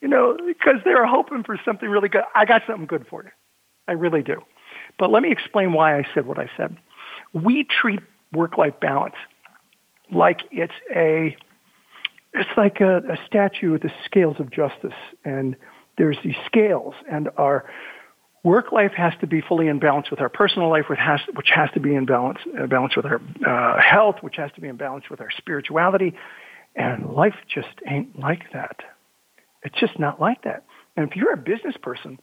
[0.00, 2.22] You know, because they're hoping for something really good.
[2.34, 3.30] I got something good for you.
[3.86, 4.40] I really do.
[4.98, 6.76] But let me explain why I said what I said.
[7.34, 8.00] We treat
[8.32, 9.16] work-life balance
[10.10, 11.36] like it's a
[12.32, 15.54] it's like a, a statue with the scales of justice, and
[15.98, 17.68] there's these scales, and our
[18.48, 21.50] work life has to be fully in balance with our personal life, which has, which
[21.54, 24.76] has to be in balance, balance with our uh, health, which has to be in
[24.76, 26.14] balance with our spirituality.
[26.74, 28.76] And life just ain't like that.
[29.62, 30.64] It's just not like that.
[30.96, 32.18] And if you're a business person,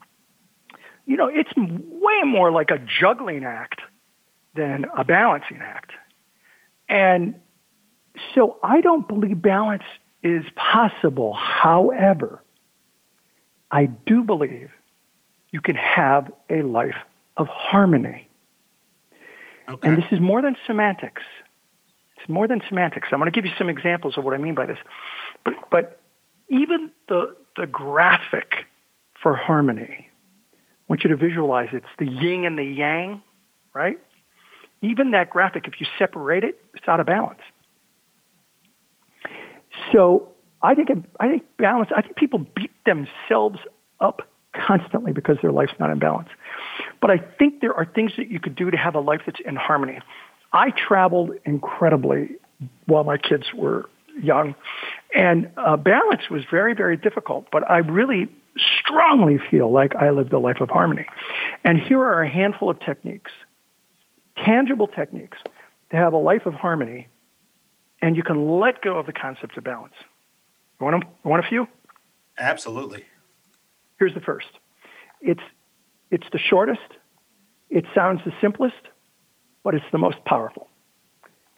[1.06, 3.82] you know, it's way more like a juggling act
[4.56, 5.92] than a balancing act.
[6.90, 7.36] And
[8.34, 9.84] so I don't believe balance
[10.24, 11.34] is possible.
[11.34, 12.42] However,
[13.70, 14.70] I do believe
[15.56, 16.98] you can have a life
[17.38, 18.28] of harmony.
[19.70, 19.88] Okay.
[19.88, 21.22] And this is more than semantics.
[22.18, 23.08] It's more than semantics.
[23.14, 24.78] I'm going to give you some examples of what I mean by this.
[25.46, 26.02] But, but
[26.50, 28.66] even the, the graphic
[29.24, 33.22] for harmony, I want you to visualize it's the yin and the yang,
[33.74, 33.98] right?
[34.82, 37.40] Even that graphic, if you separate it, it's out of balance.
[39.94, 41.92] So I think I think balance.
[41.96, 43.60] I think people beat themselves
[44.02, 44.22] up
[44.68, 46.30] constantly because their life's not in balance.
[47.02, 49.40] But I think there are things that you could do to have a life that's
[49.46, 50.00] in harmony.
[50.54, 52.30] I traveled incredibly
[52.86, 53.90] while my kids were
[54.22, 54.56] young,
[55.14, 57.48] and uh, balance was very, very difficult.
[57.52, 61.06] But I really strongly feel like I lived a life of harmony.
[61.64, 63.32] And here are a handful of techniques,
[64.38, 65.38] tangible techniques,
[65.92, 67.08] to have a life of harmony,
[68.02, 69.94] and you can let go of the concept of balance.
[70.80, 71.68] You want, you want a few?
[72.38, 73.06] Absolutely.
[74.00, 74.48] Here's the first.
[75.22, 75.42] It's,
[76.12, 76.82] it's the shortest.
[77.70, 78.76] It sounds the simplest,
[79.64, 80.68] but it's the most powerful.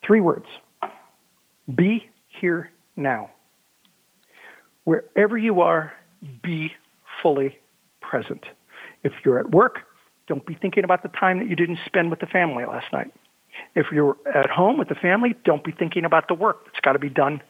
[0.06, 0.46] Three words.
[1.74, 3.32] Be here now.
[4.86, 5.94] Wherever you are,
[6.42, 6.72] be
[7.22, 7.58] fully
[8.00, 8.46] present.
[9.04, 9.80] If you're at work,
[10.28, 13.12] don't be thinking about the time that you didn't spend with the family last night.
[13.76, 16.66] If you're at home with the family, don't be thinking about the work.
[16.66, 17.42] that's got to be done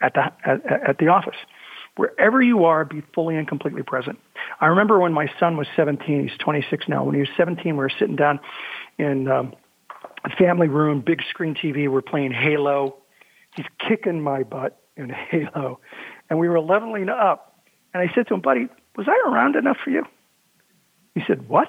[0.00, 1.36] at the, at, at the office.
[1.96, 4.18] Wherever you are, be fully and completely present.
[4.60, 7.04] I remember when my son was 17, he's 26 now.
[7.04, 8.40] When he was 17, we were sitting down
[8.98, 9.54] in um,
[10.24, 11.90] a family room, big screen TV.
[11.90, 12.96] We're playing Halo.
[13.54, 15.80] He's kicking my butt in Halo.
[16.30, 17.60] And we were leveling up.
[17.92, 20.04] And I said to him, buddy, was I around enough for you?
[21.14, 21.68] He said, what?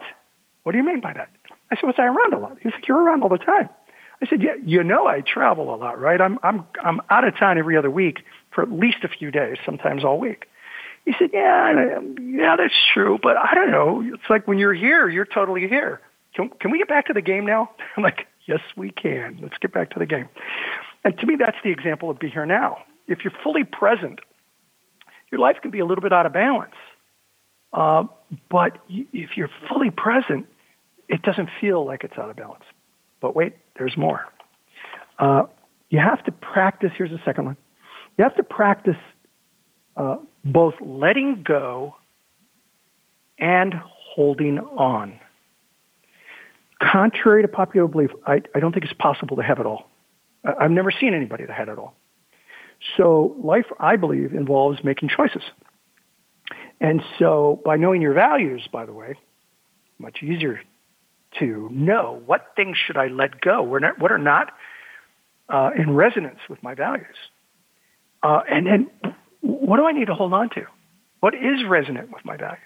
[0.64, 1.30] What do you mean by that?
[1.70, 2.58] I said, was I around a lot?
[2.62, 3.68] He said, you're around all the time.
[4.22, 6.22] I said, yeah, you know I travel a lot, right?
[6.22, 8.20] I'm, I'm, I'm out of town every other week
[8.54, 10.46] for at least a few days, sometimes all week.
[11.06, 14.02] He said, yeah, yeah, that's true, but I don't know.
[14.14, 16.00] It's like when you're here, you're totally here.
[16.34, 17.72] Can, can we get back to the game now?
[17.98, 19.40] I'm like, yes, we can.
[19.42, 20.30] Let's get back to the game.
[21.04, 22.78] And to me, that's the example of be here now.
[23.08, 24.20] If you're fully present,
[25.32, 26.76] your life can be a little bit out of balance.
[27.74, 28.06] Uh,
[28.50, 30.48] but if you're fully present,
[31.10, 32.64] it doesn't feel like it's out of balance.
[33.20, 34.26] But wait, there's more.
[35.20, 35.44] Uh,
[35.90, 36.92] you have to practice.
[36.98, 37.58] Here's the second one.
[38.18, 38.98] You have to practice
[39.98, 41.96] uh, both letting go
[43.40, 45.20] and holding on.
[46.80, 49.90] Contrary to popular belief, I, I don't think it's possible to have it all.
[50.44, 51.96] I've never seen anybody that had it all.
[52.98, 55.44] So life, I believe, involves making choices.
[56.82, 59.16] And so by knowing your values, by the way,
[59.98, 60.62] much easier
[61.40, 64.52] to know what things should I let go, what are not
[65.50, 67.16] uh, in resonance with my values.
[68.24, 68.90] Uh, and then
[69.42, 70.66] what do I need to hold on to?
[71.20, 72.62] What is resonant with my values?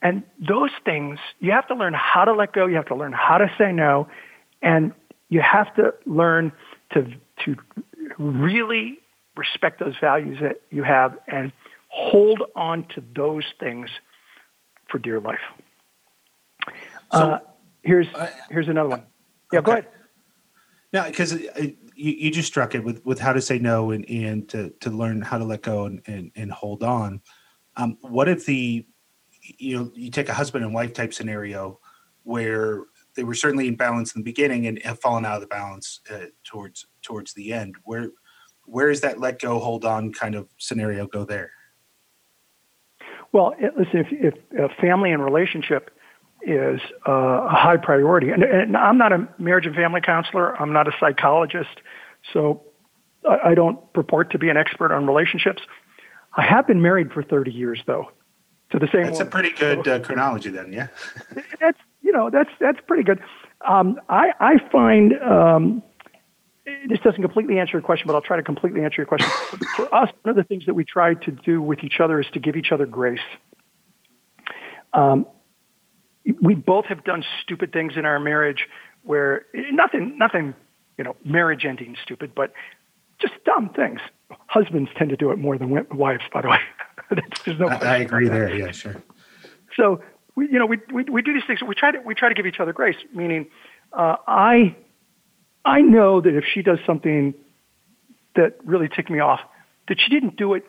[0.00, 2.66] And those things, you have to learn how to let go.
[2.66, 4.08] You have to learn how to say no.
[4.62, 4.94] And
[5.28, 6.52] you have to learn
[6.92, 7.06] to,
[7.44, 7.56] to
[8.18, 8.98] really
[9.36, 11.52] respect those values that you have and
[11.88, 13.90] hold on to those things
[14.88, 15.38] for dear life.
[17.12, 17.38] So, uh,
[17.82, 18.06] here's,
[18.50, 19.02] here's another one.
[19.52, 19.66] Yeah, okay.
[19.66, 19.86] go ahead.
[20.92, 24.48] Yeah, because you, you just struck it with, with how to say no and, and
[24.48, 27.20] to, to learn how to let go and, and, and hold on.
[27.76, 28.86] Um, what if the
[29.42, 31.80] you know you take a husband and wife type scenario
[32.24, 32.84] where
[33.16, 36.00] they were certainly in balance in the beginning and have fallen out of the balance
[36.10, 38.10] uh, towards towards the end where
[38.64, 41.52] where is that let go hold on kind of scenario go there
[43.32, 45.90] well listen if, if a family and relationship
[46.42, 50.72] is uh, a high priority and, and, i'm not a marriage and family counselor i'm
[50.72, 51.80] not a psychologist
[52.32, 52.62] so
[53.28, 55.62] I, I don't purport to be an expert on relationships
[56.36, 58.10] i have been married for 30 years though
[58.70, 59.04] to the same.
[59.04, 59.26] That's woman.
[59.26, 60.72] a pretty good uh, chronology, then.
[60.72, 60.88] Yeah.
[61.60, 63.20] that's you know that's that's pretty good.
[63.66, 65.82] Um, I I find um,
[66.88, 69.30] this doesn't completely answer your question, but I'll try to completely answer your question.
[69.76, 72.26] For us, one of the things that we try to do with each other is
[72.32, 73.20] to give each other grace.
[74.92, 75.26] Um,
[76.40, 78.66] we both have done stupid things in our marriage
[79.02, 80.54] where nothing, nothing,
[80.98, 82.52] you know, marriage ending stupid, but
[83.20, 84.00] just dumb things.
[84.46, 86.58] Husbands tend to do it more than wives, by the way.
[87.44, 87.68] There's no.
[87.68, 88.54] I, I agree there.
[88.54, 89.02] Yeah, sure.
[89.76, 90.00] So
[90.36, 91.60] we, you know, we, we we do these things.
[91.66, 92.96] We try to we try to give each other grace.
[93.14, 93.48] Meaning,
[93.92, 94.76] uh, I
[95.64, 97.34] I know that if she does something
[98.36, 99.40] that really ticked me off,
[99.88, 100.64] that she didn't do it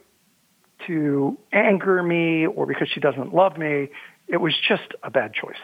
[0.88, 3.90] to anger me or because she doesn't love me.
[4.32, 5.60] It was just a bad choice.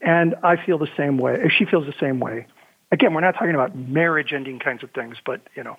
[0.00, 1.50] And I feel the same way.
[1.56, 2.46] She feels the same way,
[2.90, 5.76] again, we're not talking about marriage ending kinds of things, but you know,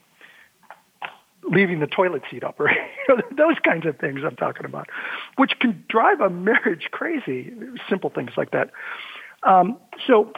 [1.44, 2.70] leaving the toilet seat up or
[3.08, 4.88] you know, those kinds of things I'm talking about,
[5.38, 7.54] which can drive a marriage crazy.
[7.90, 8.72] Simple things like that.
[9.44, 10.34] Um, so,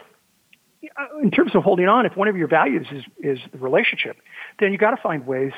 [1.22, 4.16] in terms of holding on, if one of your values is is the relationship,
[4.60, 5.52] then you got to find ways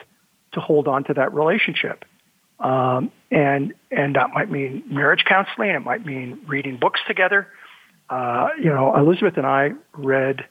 [0.52, 2.04] to hold on to that relationship.
[2.60, 5.70] Um, and and that might mean marriage counseling.
[5.70, 7.48] It might mean reading books together.
[8.08, 10.44] Uh, you know, Elizabeth and I read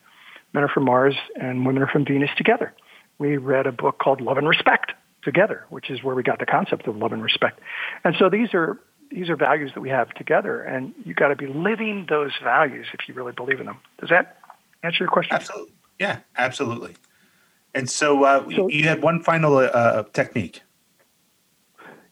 [0.54, 2.74] Men Are From Mars and Women Are From Venus together
[3.24, 4.93] we read a book called Love and Respect
[5.24, 7.60] together, which is where we got the concept of love and respect.
[8.04, 8.80] And so these are
[9.10, 12.88] these are values that we have together, and you got to be living those values
[12.93, 13.78] if you really believe in them.
[13.99, 14.38] Does that
[14.82, 15.36] answer your question?
[15.36, 15.74] Absolutely.
[15.99, 16.95] Yeah, absolutely.
[17.76, 20.62] And so, uh, so you had one final uh, technique.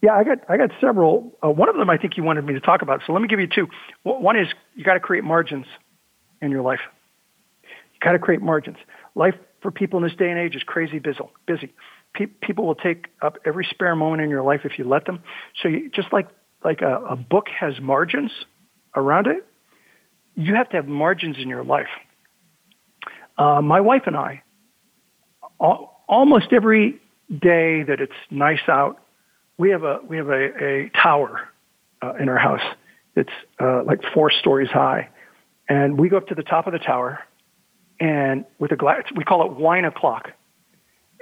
[0.02, 1.38] Yeah, I got I got several.
[1.44, 3.02] Uh, one of them I think you wanted me to talk about.
[3.06, 3.68] So let me give you two.
[4.04, 5.66] One is you got to create margins
[6.42, 6.80] in your life.
[7.64, 8.78] You got to create margins.
[9.14, 11.20] Life for people in this day and age is crazy busy.
[11.46, 11.74] Busy.
[12.16, 15.22] Pe- people will take up every spare moment in your life if you let them.
[15.62, 16.28] So you, just like
[16.64, 18.32] like a, a book has margins
[18.96, 19.46] around it,
[20.36, 21.88] you have to have margins in your life.
[23.38, 24.44] Uh, my wife and I,
[25.60, 27.00] all, almost every
[27.30, 29.00] day that it's nice out,
[29.62, 31.48] we have a we have a, a tower
[32.02, 32.76] uh, in our house.
[33.16, 35.10] It's uh, like four stories high,
[35.70, 37.20] and we go up to the top of the tower
[38.02, 40.32] and with a glass, we call it wine o'clock.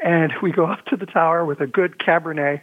[0.02, 2.62] And we go up to the tower with a good Cabernet,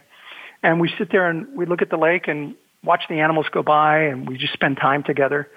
[0.63, 3.61] and we sit there and we look at the lake and watch the animals go
[3.61, 5.47] by, and we just spend time together.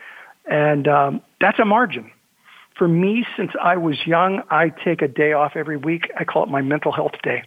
[0.45, 2.11] And um, that's a margin.
[2.77, 6.11] For me, since I was young, I take a day off every week.
[6.18, 7.45] I call it my mental health day.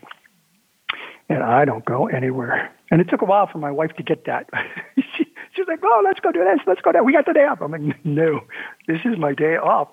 [1.30, 2.72] And I don't go anywhere.
[2.92, 4.50] And it took a while for my wife to get that.
[4.96, 7.06] she, she's like, oh, let's go do this, let's go that.
[7.06, 7.62] We got the day off.
[7.62, 8.42] I'm like, no,
[8.88, 9.90] this is my day off.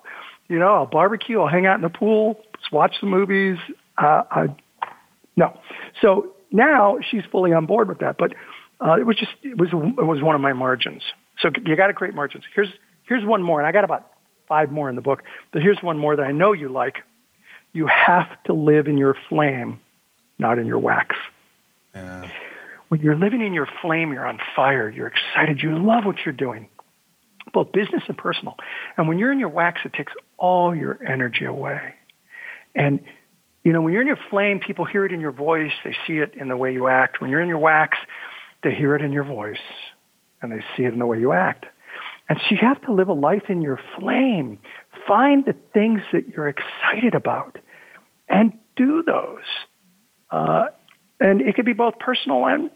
[0.49, 2.41] You know, I'll barbecue, I'll hang out in the pool,
[2.73, 3.59] watch the movies.
[3.97, 4.47] Uh, I,
[5.37, 5.59] no.
[6.03, 8.17] So now she's fully on board with that.
[8.19, 8.35] But
[8.85, 11.03] uh, it was just, it was, it was one of my margins.
[11.39, 12.45] So you got to create margins.
[12.55, 12.69] Here's,
[13.05, 14.11] here's one more, and I got about
[14.49, 15.23] five more in the book,
[15.53, 16.97] but here's one more that I know you like.
[17.73, 19.81] You have to live in your flame,
[20.41, 21.15] not in your wax.
[21.95, 22.29] Yeah.
[22.89, 26.35] When you're living in your flame, you're on fire, you're excited, you love what you're
[26.35, 26.69] doing,
[27.53, 28.57] both business and personal.
[28.97, 31.95] And when you're in your wax, it takes all your energy away.
[32.75, 33.01] And,
[33.63, 36.15] you know, when you're in your flame, people hear it in your voice, they see
[36.15, 37.21] it in the way you act.
[37.21, 37.97] When you're in your wax,
[38.65, 39.59] they hear it in your voice
[40.43, 41.67] and they see it in the way you act.
[42.29, 44.59] And so you have to live a life in your flame.
[45.07, 47.59] Find the things that you're excited about
[48.29, 49.45] and do those.
[50.31, 50.67] Uh,
[51.19, 52.71] and it could be both personal and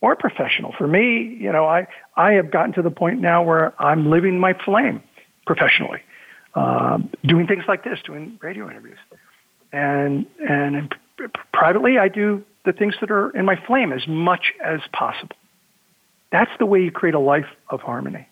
[0.00, 0.74] or professional.
[0.76, 1.86] For me, you know, I,
[2.16, 5.02] I have gotten to the point now where I'm living my flame
[5.46, 6.00] professionally,
[6.54, 8.98] um, doing things like this, doing radio interviews.
[9.72, 10.94] And, and
[11.52, 15.36] privately, I do the things that are in my flame as much as possible.
[16.30, 18.28] That's the way you create a life of harmony.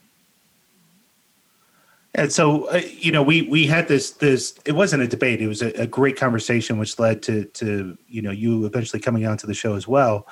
[2.16, 4.54] And so, uh, you know, we we had this this.
[4.64, 5.40] It wasn't a debate.
[5.40, 9.26] It was a, a, great conversation, which led to to you know you eventually coming
[9.26, 10.28] onto the show as well,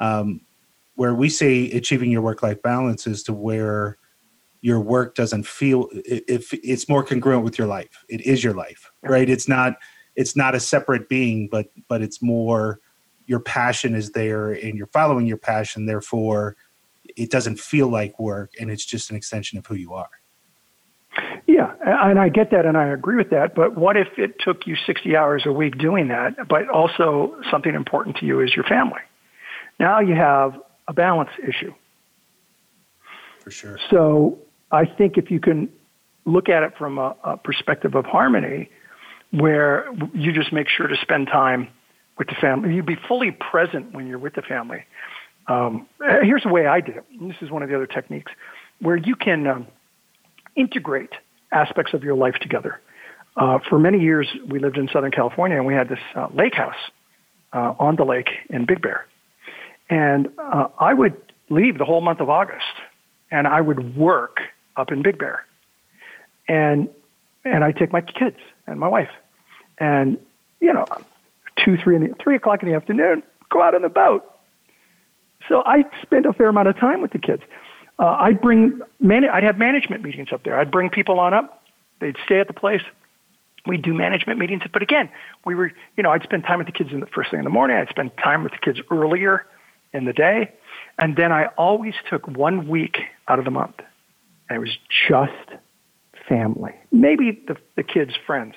[0.00, 0.40] um,
[0.96, 3.98] where we say achieving your work life balance is to where
[4.62, 8.04] your work doesn't feel if it's more congruent with your life.
[8.08, 9.30] It is your life, right?
[9.30, 9.76] It's not
[10.16, 12.80] it's not a separate being, but but it's more
[13.26, 15.86] your passion is there and you're following your passion.
[15.86, 16.56] Therefore,
[17.16, 20.10] it doesn't feel like work, and it's just an extension of who you are.
[21.46, 23.54] Yeah, and I get that and I agree with that.
[23.54, 27.74] But what if it took you 60 hours a week doing that, but also something
[27.74, 29.00] important to you is your family?
[29.78, 30.54] Now you have
[30.88, 31.74] a balance issue.
[33.40, 33.78] For sure.
[33.90, 34.38] So
[34.70, 35.68] I think if you can
[36.24, 38.70] look at it from a, a perspective of harmony,
[39.32, 41.68] where you just make sure to spend time
[42.18, 44.84] with the family, you be fully present when you're with the family.
[45.48, 45.86] Um,
[46.22, 47.04] here's the way I did it.
[47.20, 48.30] This is one of the other techniques
[48.80, 49.46] where you can.
[49.46, 49.66] Um,
[50.56, 51.12] integrate
[51.52, 52.80] aspects of your life together.
[53.36, 56.54] Uh, for many years, we lived in Southern California, and we had this uh, lake
[56.54, 56.76] house
[57.52, 59.06] uh, on the lake in Big Bear.
[59.88, 61.16] And uh, I would
[61.48, 62.64] leave the whole month of August,
[63.30, 64.38] and I would work
[64.76, 65.44] up in Big Bear.
[66.48, 66.88] And
[67.44, 68.36] and I'd take my kids
[68.66, 69.10] and my wife,
[69.78, 70.18] and
[70.60, 70.86] you know,
[71.56, 74.24] two, three, in the, three o'clock in the afternoon, go out on the boat.
[75.48, 77.42] So I spent a fair amount of time with the kids
[78.02, 80.58] uh, I'd bring man- I'd have management meetings up there.
[80.58, 81.62] I'd bring people on up.
[82.00, 82.82] They'd stay at the place.
[83.64, 84.62] We'd do management meetings.
[84.72, 85.08] But again,
[85.46, 87.44] we were, you know, I'd spend time with the kids in the first thing in
[87.44, 87.76] the morning.
[87.76, 89.46] I'd spend time with the kids earlier
[89.92, 90.52] in the day.
[90.98, 92.98] And then I always took one week
[93.28, 93.76] out of the month.
[94.48, 94.76] And it was
[95.08, 95.60] just
[96.28, 96.74] family.
[96.90, 98.54] Maybe the, the kids' friends,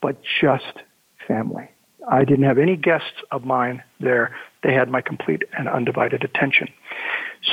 [0.00, 0.82] but just
[1.28, 1.68] family.
[2.10, 4.34] I didn't have any guests of mine there.
[4.64, 6.66] They had my complete and undivided attention.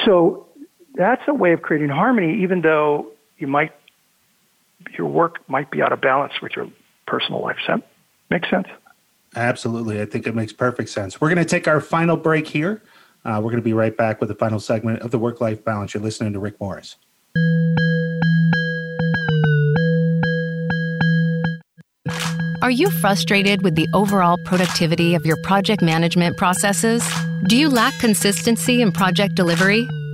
[0.05, 0.47] So
[0.95, 3.71] that's a way of creating harmony, even though you might
[4.97, 6.67] your work might be out of balance with your
[7.05, 7.57] personal life.
[7.57, 7.89] Does that
[8.29, 8.67] make sense?
[9.35, 10.01] Absolutely.
[10.01, 11.21] I think it makes perfect sense.
[11.21, 12.81] We're going to take our final break here.
[13.25, 15.63] Uh, we're going to be right back with the final segment of the work life
[15.63, 15.93] balance.
[15.93, 16.95] You're listening to Rick Morris.
[22.61, 27.07] Are you frustrated with the overall productivity of your project management processes?
[27.47, 29.87] Do you lack consistency in project delivery?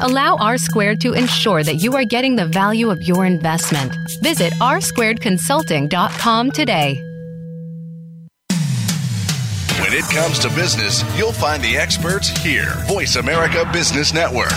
[0.00, 3.96] Allow R Squared to ensure that you are getting the value of your investment.
[4.20, 7.02] Visit rsquaredconsulting.com today.
[9.80, 12.74] When it comes to business, you'll find the experts here.
[12.88, 14.52] Voice America Business Network.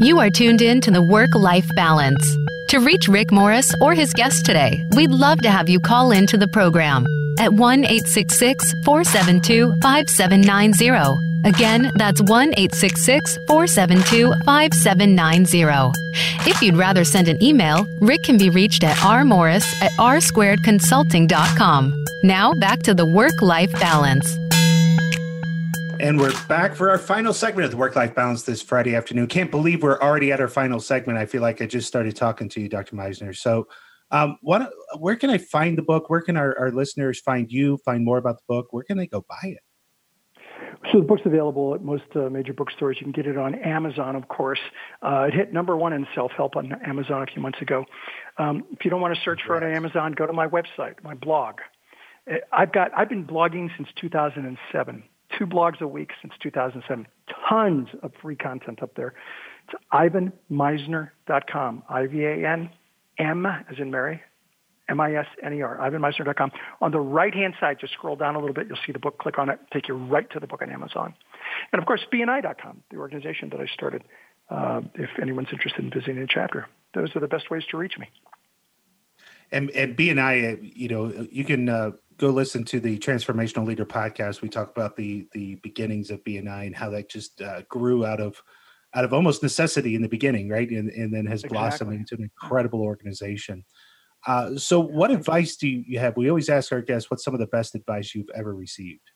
[0.00, 2.36] You are tuned in to the Work Life Balance.
[2.70, 6.26] To reach Rick Morris or his guest today, we'd love to have you call in
[6.26, 7.06] to the program
[7.38, 11.34] at 1 866 472 5790.
[11.44, 15.92] Again, that's 1 866 472 5790.
[16.48, 22.04] If you'd rather send an email, Rick can be reached at rmorris at rsquaredconsulting.com.
[22.22, 24.38] Now back to the work life balance.
[26.00, 29.26] And we're back for our final segment of the Work Life Balance this Friday afternoon.
[29.26, 31.18] Can't believe we're already at our final segment.
[31.18, 32.96] I feel like I just started talking to you, Dr.
[32.96, 33.34] Misner.
[33.34, 33.68] So,
[34.10, 36.10] um, what, where can I find the book?
[36.10, 38.68] Where can our, our listeners find you, find more about the book?
[38.72, 39.58] Where can they go buy it?
[40.92, 42.98] So the book's available at most uh, major bookstores.
[43.00, 44.60] You can get it on Amazon, of course.
[45.02, 47.84] Uh, it hit number one in self-help on Amazon a few months ago.
[48.38, 51.02] Um, if you don't want to search for it on Amazon, go to my website,
[51.02, 51.56] my blog.
[52.30, 55.02] Uh, I've got I've been blogging since 2007.
[55.38, 57.06] Two blogs a week since 2007.
[57.48, 59.14] Tons of free content up there.
[59.66, 61.82] It's ivanmisner.com.
[61.88, 62.70] I-V-A-N
[63.18, 64.22] M as in Mary,
[64.88, 66.52] M-I-S-N-E-R, ivanmisner.com.
[66.80, 68.66] On the right-hand side, just scroll down a little bit.
[68.68, 69.18] You'll see the book.
[69.18, 69.58] Click on it.
[69.72, 71.14] Take you right to the book on Amazon.
[71.72, 74.04] And of course, BNI.com, the organization that I started,
[74.50, 76.66] uh, if anyone's interested in visiting a chapter.
[76.92, 78.08] Those are the best ways to reach me.
[79.50, 84.42] And, and BNI, you know, you can uh, go listen to the Transformational Leader podcast.
[84.42, 88.20] We talk about the the beginnings of BNI and how that just uh, grew out
[88.20, 88.42] of
[88.94, 90.68] out of almost necessity in the beginning, right?
[90.70, 91.58] And, and then has exactly.
[91.58, 93.64] blossomed into an incredible organization.
[94.26, 96.16] Uh, so, what advice do you have?
[96.16, 99.10] We always ask our guests what's some of the best advice you've ever received.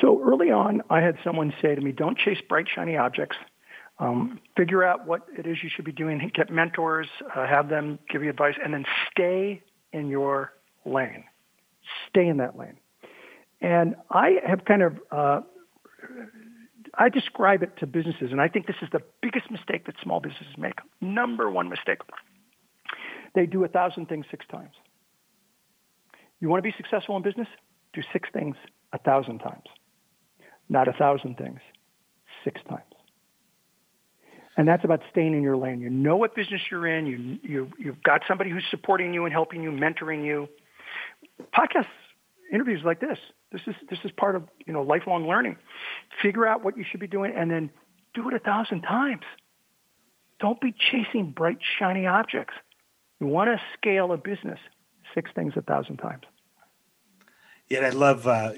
[0.00, 3.36] So early on, I had someone say to me, "Don't chase bright, shiny objects.
[3.98, 6.30] Um, figure out what it is you should be doing.
[6.34, 9.62] Get mentors, uh, have them give you advice, and then stay
[9.92, 10.52] in your
[10.84, 11.24] lane.
[12.08, 12.76] Stay in that lane."
[13.62, 15.40] And I have kind of uh,
[16.96, 20.20] I describe it to businesses, and I think this is the biggest mistake that small
[20.20, 20.78] businesses make.
[21.00, 21.98] Number one mistake.
[23.34, 24.74] They do a thousand things six times.
[26.40, 27.48] You want to be successful in business?
[27.92, 28.56] Do six things
[28.92, 29.64] a thousand times.
[30.68, 31.60] Not a thousand things,
[32.44, 32.82] six times.
[34.56, 35.80] And that's about staying in your lane.
[35.80, 37.06] You know what business you're in.
[37.06, 40.48] You, you, you've got somebody who's supporting you and helping you, mentoring you.
[41.52, 41.86] Podcasts,
[42.54, 43.18] interviews like this,
[43.52, 45.56] this is this is part of you know lifelong learning.
[46.22, 47.70] Figure out what you should be doing, and then
[48.14, 49.24] do it a thousand times.
[50.40, 52.54] Don't be chasing bright, shiny objects.
[53.20, 54.58] You want to scale a business
[55.14, 56.24] six things a thousand times.
[57.70, 58.52] Yeah, I love uh,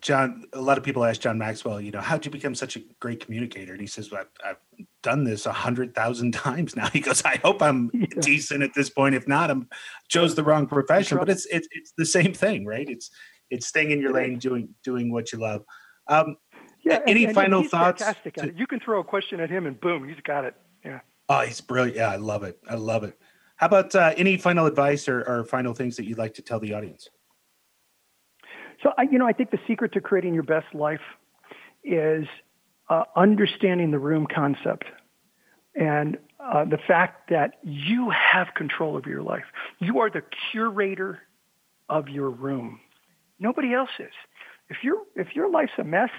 [0.00, 0.44] John.
[0.52, 3.18] A lot of people ask John Maxwell, you know, how'd you become such a great
[3.18, 3.72] communicator?
[3.72, 6.88] And he says, well, I've, I've done this a hundred thousand times now.
[6.88, 8.06] He goes, I hope I'm yeah.
[8.20, 9.16] decent at this point.
[9.16, 9.68] If not, I'm
[10.08, 11.18] chose the wrong profession.
[11.18, 12.88] But it's it's it's the same thing, right?
[12.88, 13.10] It's
[13.52, 15.62] it's staying in your lane, doing doing what you love.
[16.08, 16.36] Um,
[16.82, 17.00] yeah.
[17.06, 18.02] Any and, final and thoughts?
[18.02, 18.34] Fantastic.
[18.34, 20.54] To, you can throw a question at him, and boom, he's got it.
[20.84, 21.00] Yeah.
[21.28, 21.96] Oh, he's brilliant.
[21.96, 22.58] Yeah, I love it.
[22.68, 23.18] I love it.
[23.56, 26.58] How about uh, any final advice or, or final things that you'd like to tell
[26.58, 27.08] the audience?
[28.82, 31.00] So, I, you know, I think the secret to creating your best life
[31.84, 32.26] is
[32.90, 34.86] uh, understanding the room concept
[35.76, 39.44] and uh, the fact that you have control of your life.
[39.78, 41.20] You are the curator
[41.88, 42.80] of your room.
[43.42, 44.12] Nobody else is.
[44.70, 46.10] If your if your life's a mess,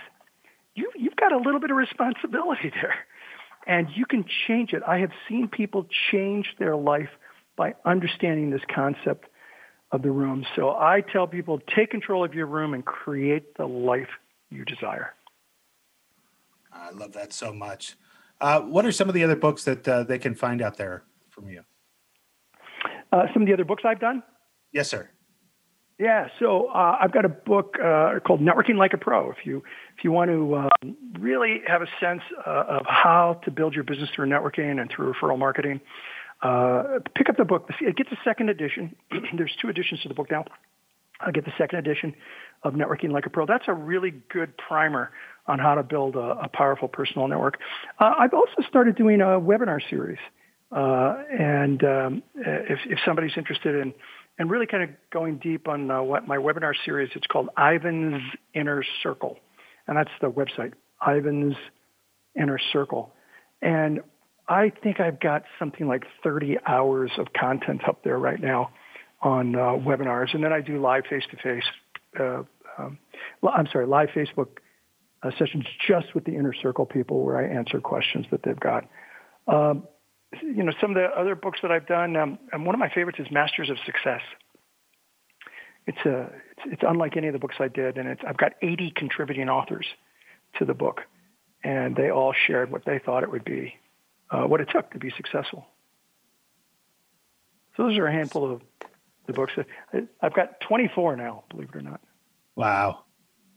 [0.75, 2.95] you you've got a little bit of responsibility there,
[3.65, 4.83] and you can change it.
[4.85, 7.09] I have seen people change their life
[7.55, 9.29] by understanding this concept
[9.91, 10.45] of the room.
[10.55, 14.09] So I tell people take control of your room and create the life
[14.49, 15.13] you desire.
[16.73, 17.95] I love that so much.
[18.41, 21.03] Uh, what are some of the other books that uh, they can find out there
[21.29, 21.63] from you?
[23.11, 24.23] Uh, some of the other books I've done?
[24.71, 25.09] Yes, sir.
[25.99, 29.29] Yeah, so uh, I've got a book uh, called Networking Like a Pro.
[29.29, 29.63] If you
[29.95, 30.69] if you want to uh,
[31.19, 35.13] really have a sense uh, of how to build your business through networking and through
[35.13, 35.81] referral marketing,
[36.41, 37.69] uh, pick up the book.
[37.79, 38.95] It gets a second edition.
[39.37, 40.45] There's two editions to the book now.
[41.21, 42.15] I'll get the second edition
[42.63, 43.45] of Networking Like a Pro.
[43.45, 45.11] That's a really good primer
[45.45, 47.59] on how to build a, a powerful personal network.
[47.99, 50.19] Uh, I've also started doing a webinar series.
[50.71, 53.93] Uh, and um, if, if somebody's interested in
[54.39, 58.21] and really kind of going deep on uh, what my webinar series, it's called Ivan's
[58.53, 59.37] Inner Circle.
[59.87, 60.73] And that's the website,
[61.05, 61.55] Ivan's
[62.35, 63.13] Inner Circle.
[63.61, 64.01] And
[64.47, 68.71] I think I've got something like 30 hours of content up there right now
[69.21, 70.33] on uh, webinars.
[70.33, 71.63] And then I do live face-to-face,
[72.19, 72.43] uh,
[72.77, 72.97] um,
[73.47, 74.57] I'm sorry, live Facebook
[75.21, 78.85] uh, sessions just with the inner circle people where I answer questions that they've got.
[79.47, 79.87] Um,
[80.41, 82.89] you know, some of the other books that I've done, um, and one of my
[82.89, 84.21] favorites is Masters of Success.
[85.85, 88.53] It's a, it's, it's unlike any of the books I did, and it's I've got
[88.61, 89.85] 80 contributing authors
[90.57, 91.01] to the book,
[91.63, 93.75] and they all shared what they thought it would be,
[94.29, 95.65] uh, what it took to be successful.
[97.75, 98.61] So those are a handful of
[99.25, 99.53] the books.
[100.21, 102.01] I've got 24 now, believe it or not.
[102.55, 103.03] Wow,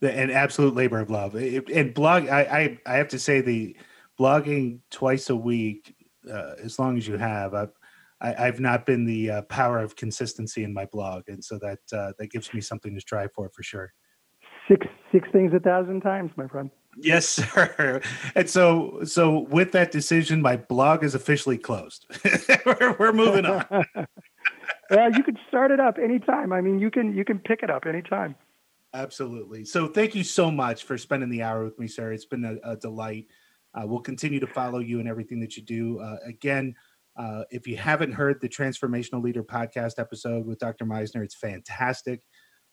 [0.01, 1.35] an absolute labor of love.
[1.35, 3.77] And blog, I, I, I have to say the
[4.19, 5.96] blogging twice a week,
[6.31, 7.73] uh, as long as you have, I've,
[8.21, 11.59] I, i have not been the uh, power of consistency in my blog, and so
[11.59, 13.93] that uh, that gives me something to strive for for sure.
[14.69, 16.71] Six six things a thousand times, my friend.
[16.99, 18.01] Yes, sir.
[18.35, 22.07] And so, so with that decision, my blog is officially closed.
[22.67, 23.65] we're, we're moving on.
[24.91, 26.53] well, you can start it up anytime.
[26.53, 28.35] I mean, you can you can pick it up anytime.
[28.95, 29.65] Absolutely.
[29.65, 32.13] So, thank you so much for spending the hour with me, sir.
[32.13, 33.27] It's been a, a delight.
[33.77, 36.01] Uh, we'll continue to follow you and everything that you do.
[36.01, 36.75] Uh, again,
[37.17, 40.85] uh, if you haven't heard the Transformational Leader podcast episode with Dr.
[40.85, 42.23] Misner, it's fantastic.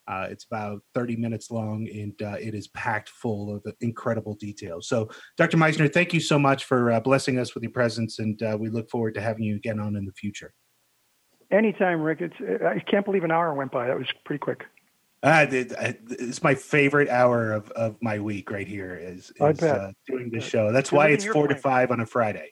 [0.05, 4.89] Uh, it's about 30 minutes long and uh, it is packed full of incredible details.
[4.89, 5.55] So, Dr.
[5.55, 8.69] Misner, thank you so much for uh, blessing us with your presence, and uh, we
[8.69, 10.53] look forward to having you again on in the future.
[11.51, 12.19] Anytime, Rick.
[12.19, 12.35] It's,
[12.65, 13.87] I can't believe an hour went by.
[13.87, 14.63] That was pretty quick.
[15.23, 20.29] Uh, it's my favorite hour of, of my week right here is, is uh, doing
[20.29, 20.73] this show.
[20.73, 22.51] That's why it's four to five on a Friday.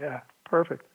[0.00, 0.86] Yeah, perfect.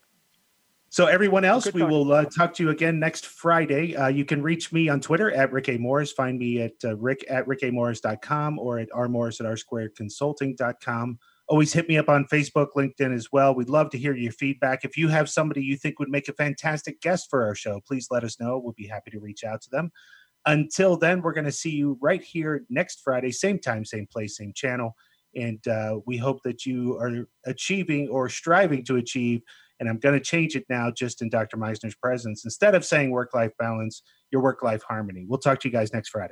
[0.90, 3.96] So everyone else, we will uh, talk to you again next Friday.
[3.96, 5.78] Uh, you can reach me on Twitter at Rick A.
[5.78, 6.12] Morris.
[6.12, 11.20] Find me at uh, rick at rickamorris.com or at rmorris at rsquaredconsulting.com.
[11.48, 13.56] Always hit me up on Facebook, LinkedIn as well.
[13.56, 14.86] We'd love to hear your feedback.
[14.86, 18.08] If you have somebody you think would make a fantastic guest for our show, please
[18.12, 18.60] let us know.
[18.60, 19.92] We'll be happy to reach out to them.
[20.46, 24.38] Until then, we're going to see you right here next Friday, same time, same place,
[24.38, 24.96] same channel.
[25.36, 29.42] And uh, we hope that you are achieving or striving to achieve
[29.84, 31.58] and I'm going to change it now just in Dr.
[31.58, 32.46] Misner's presence.
[32.46, 35.26] Instead of saying work life balance, your work life harmony.
[35.28, 36.32] We'll talk to you guys next Friday.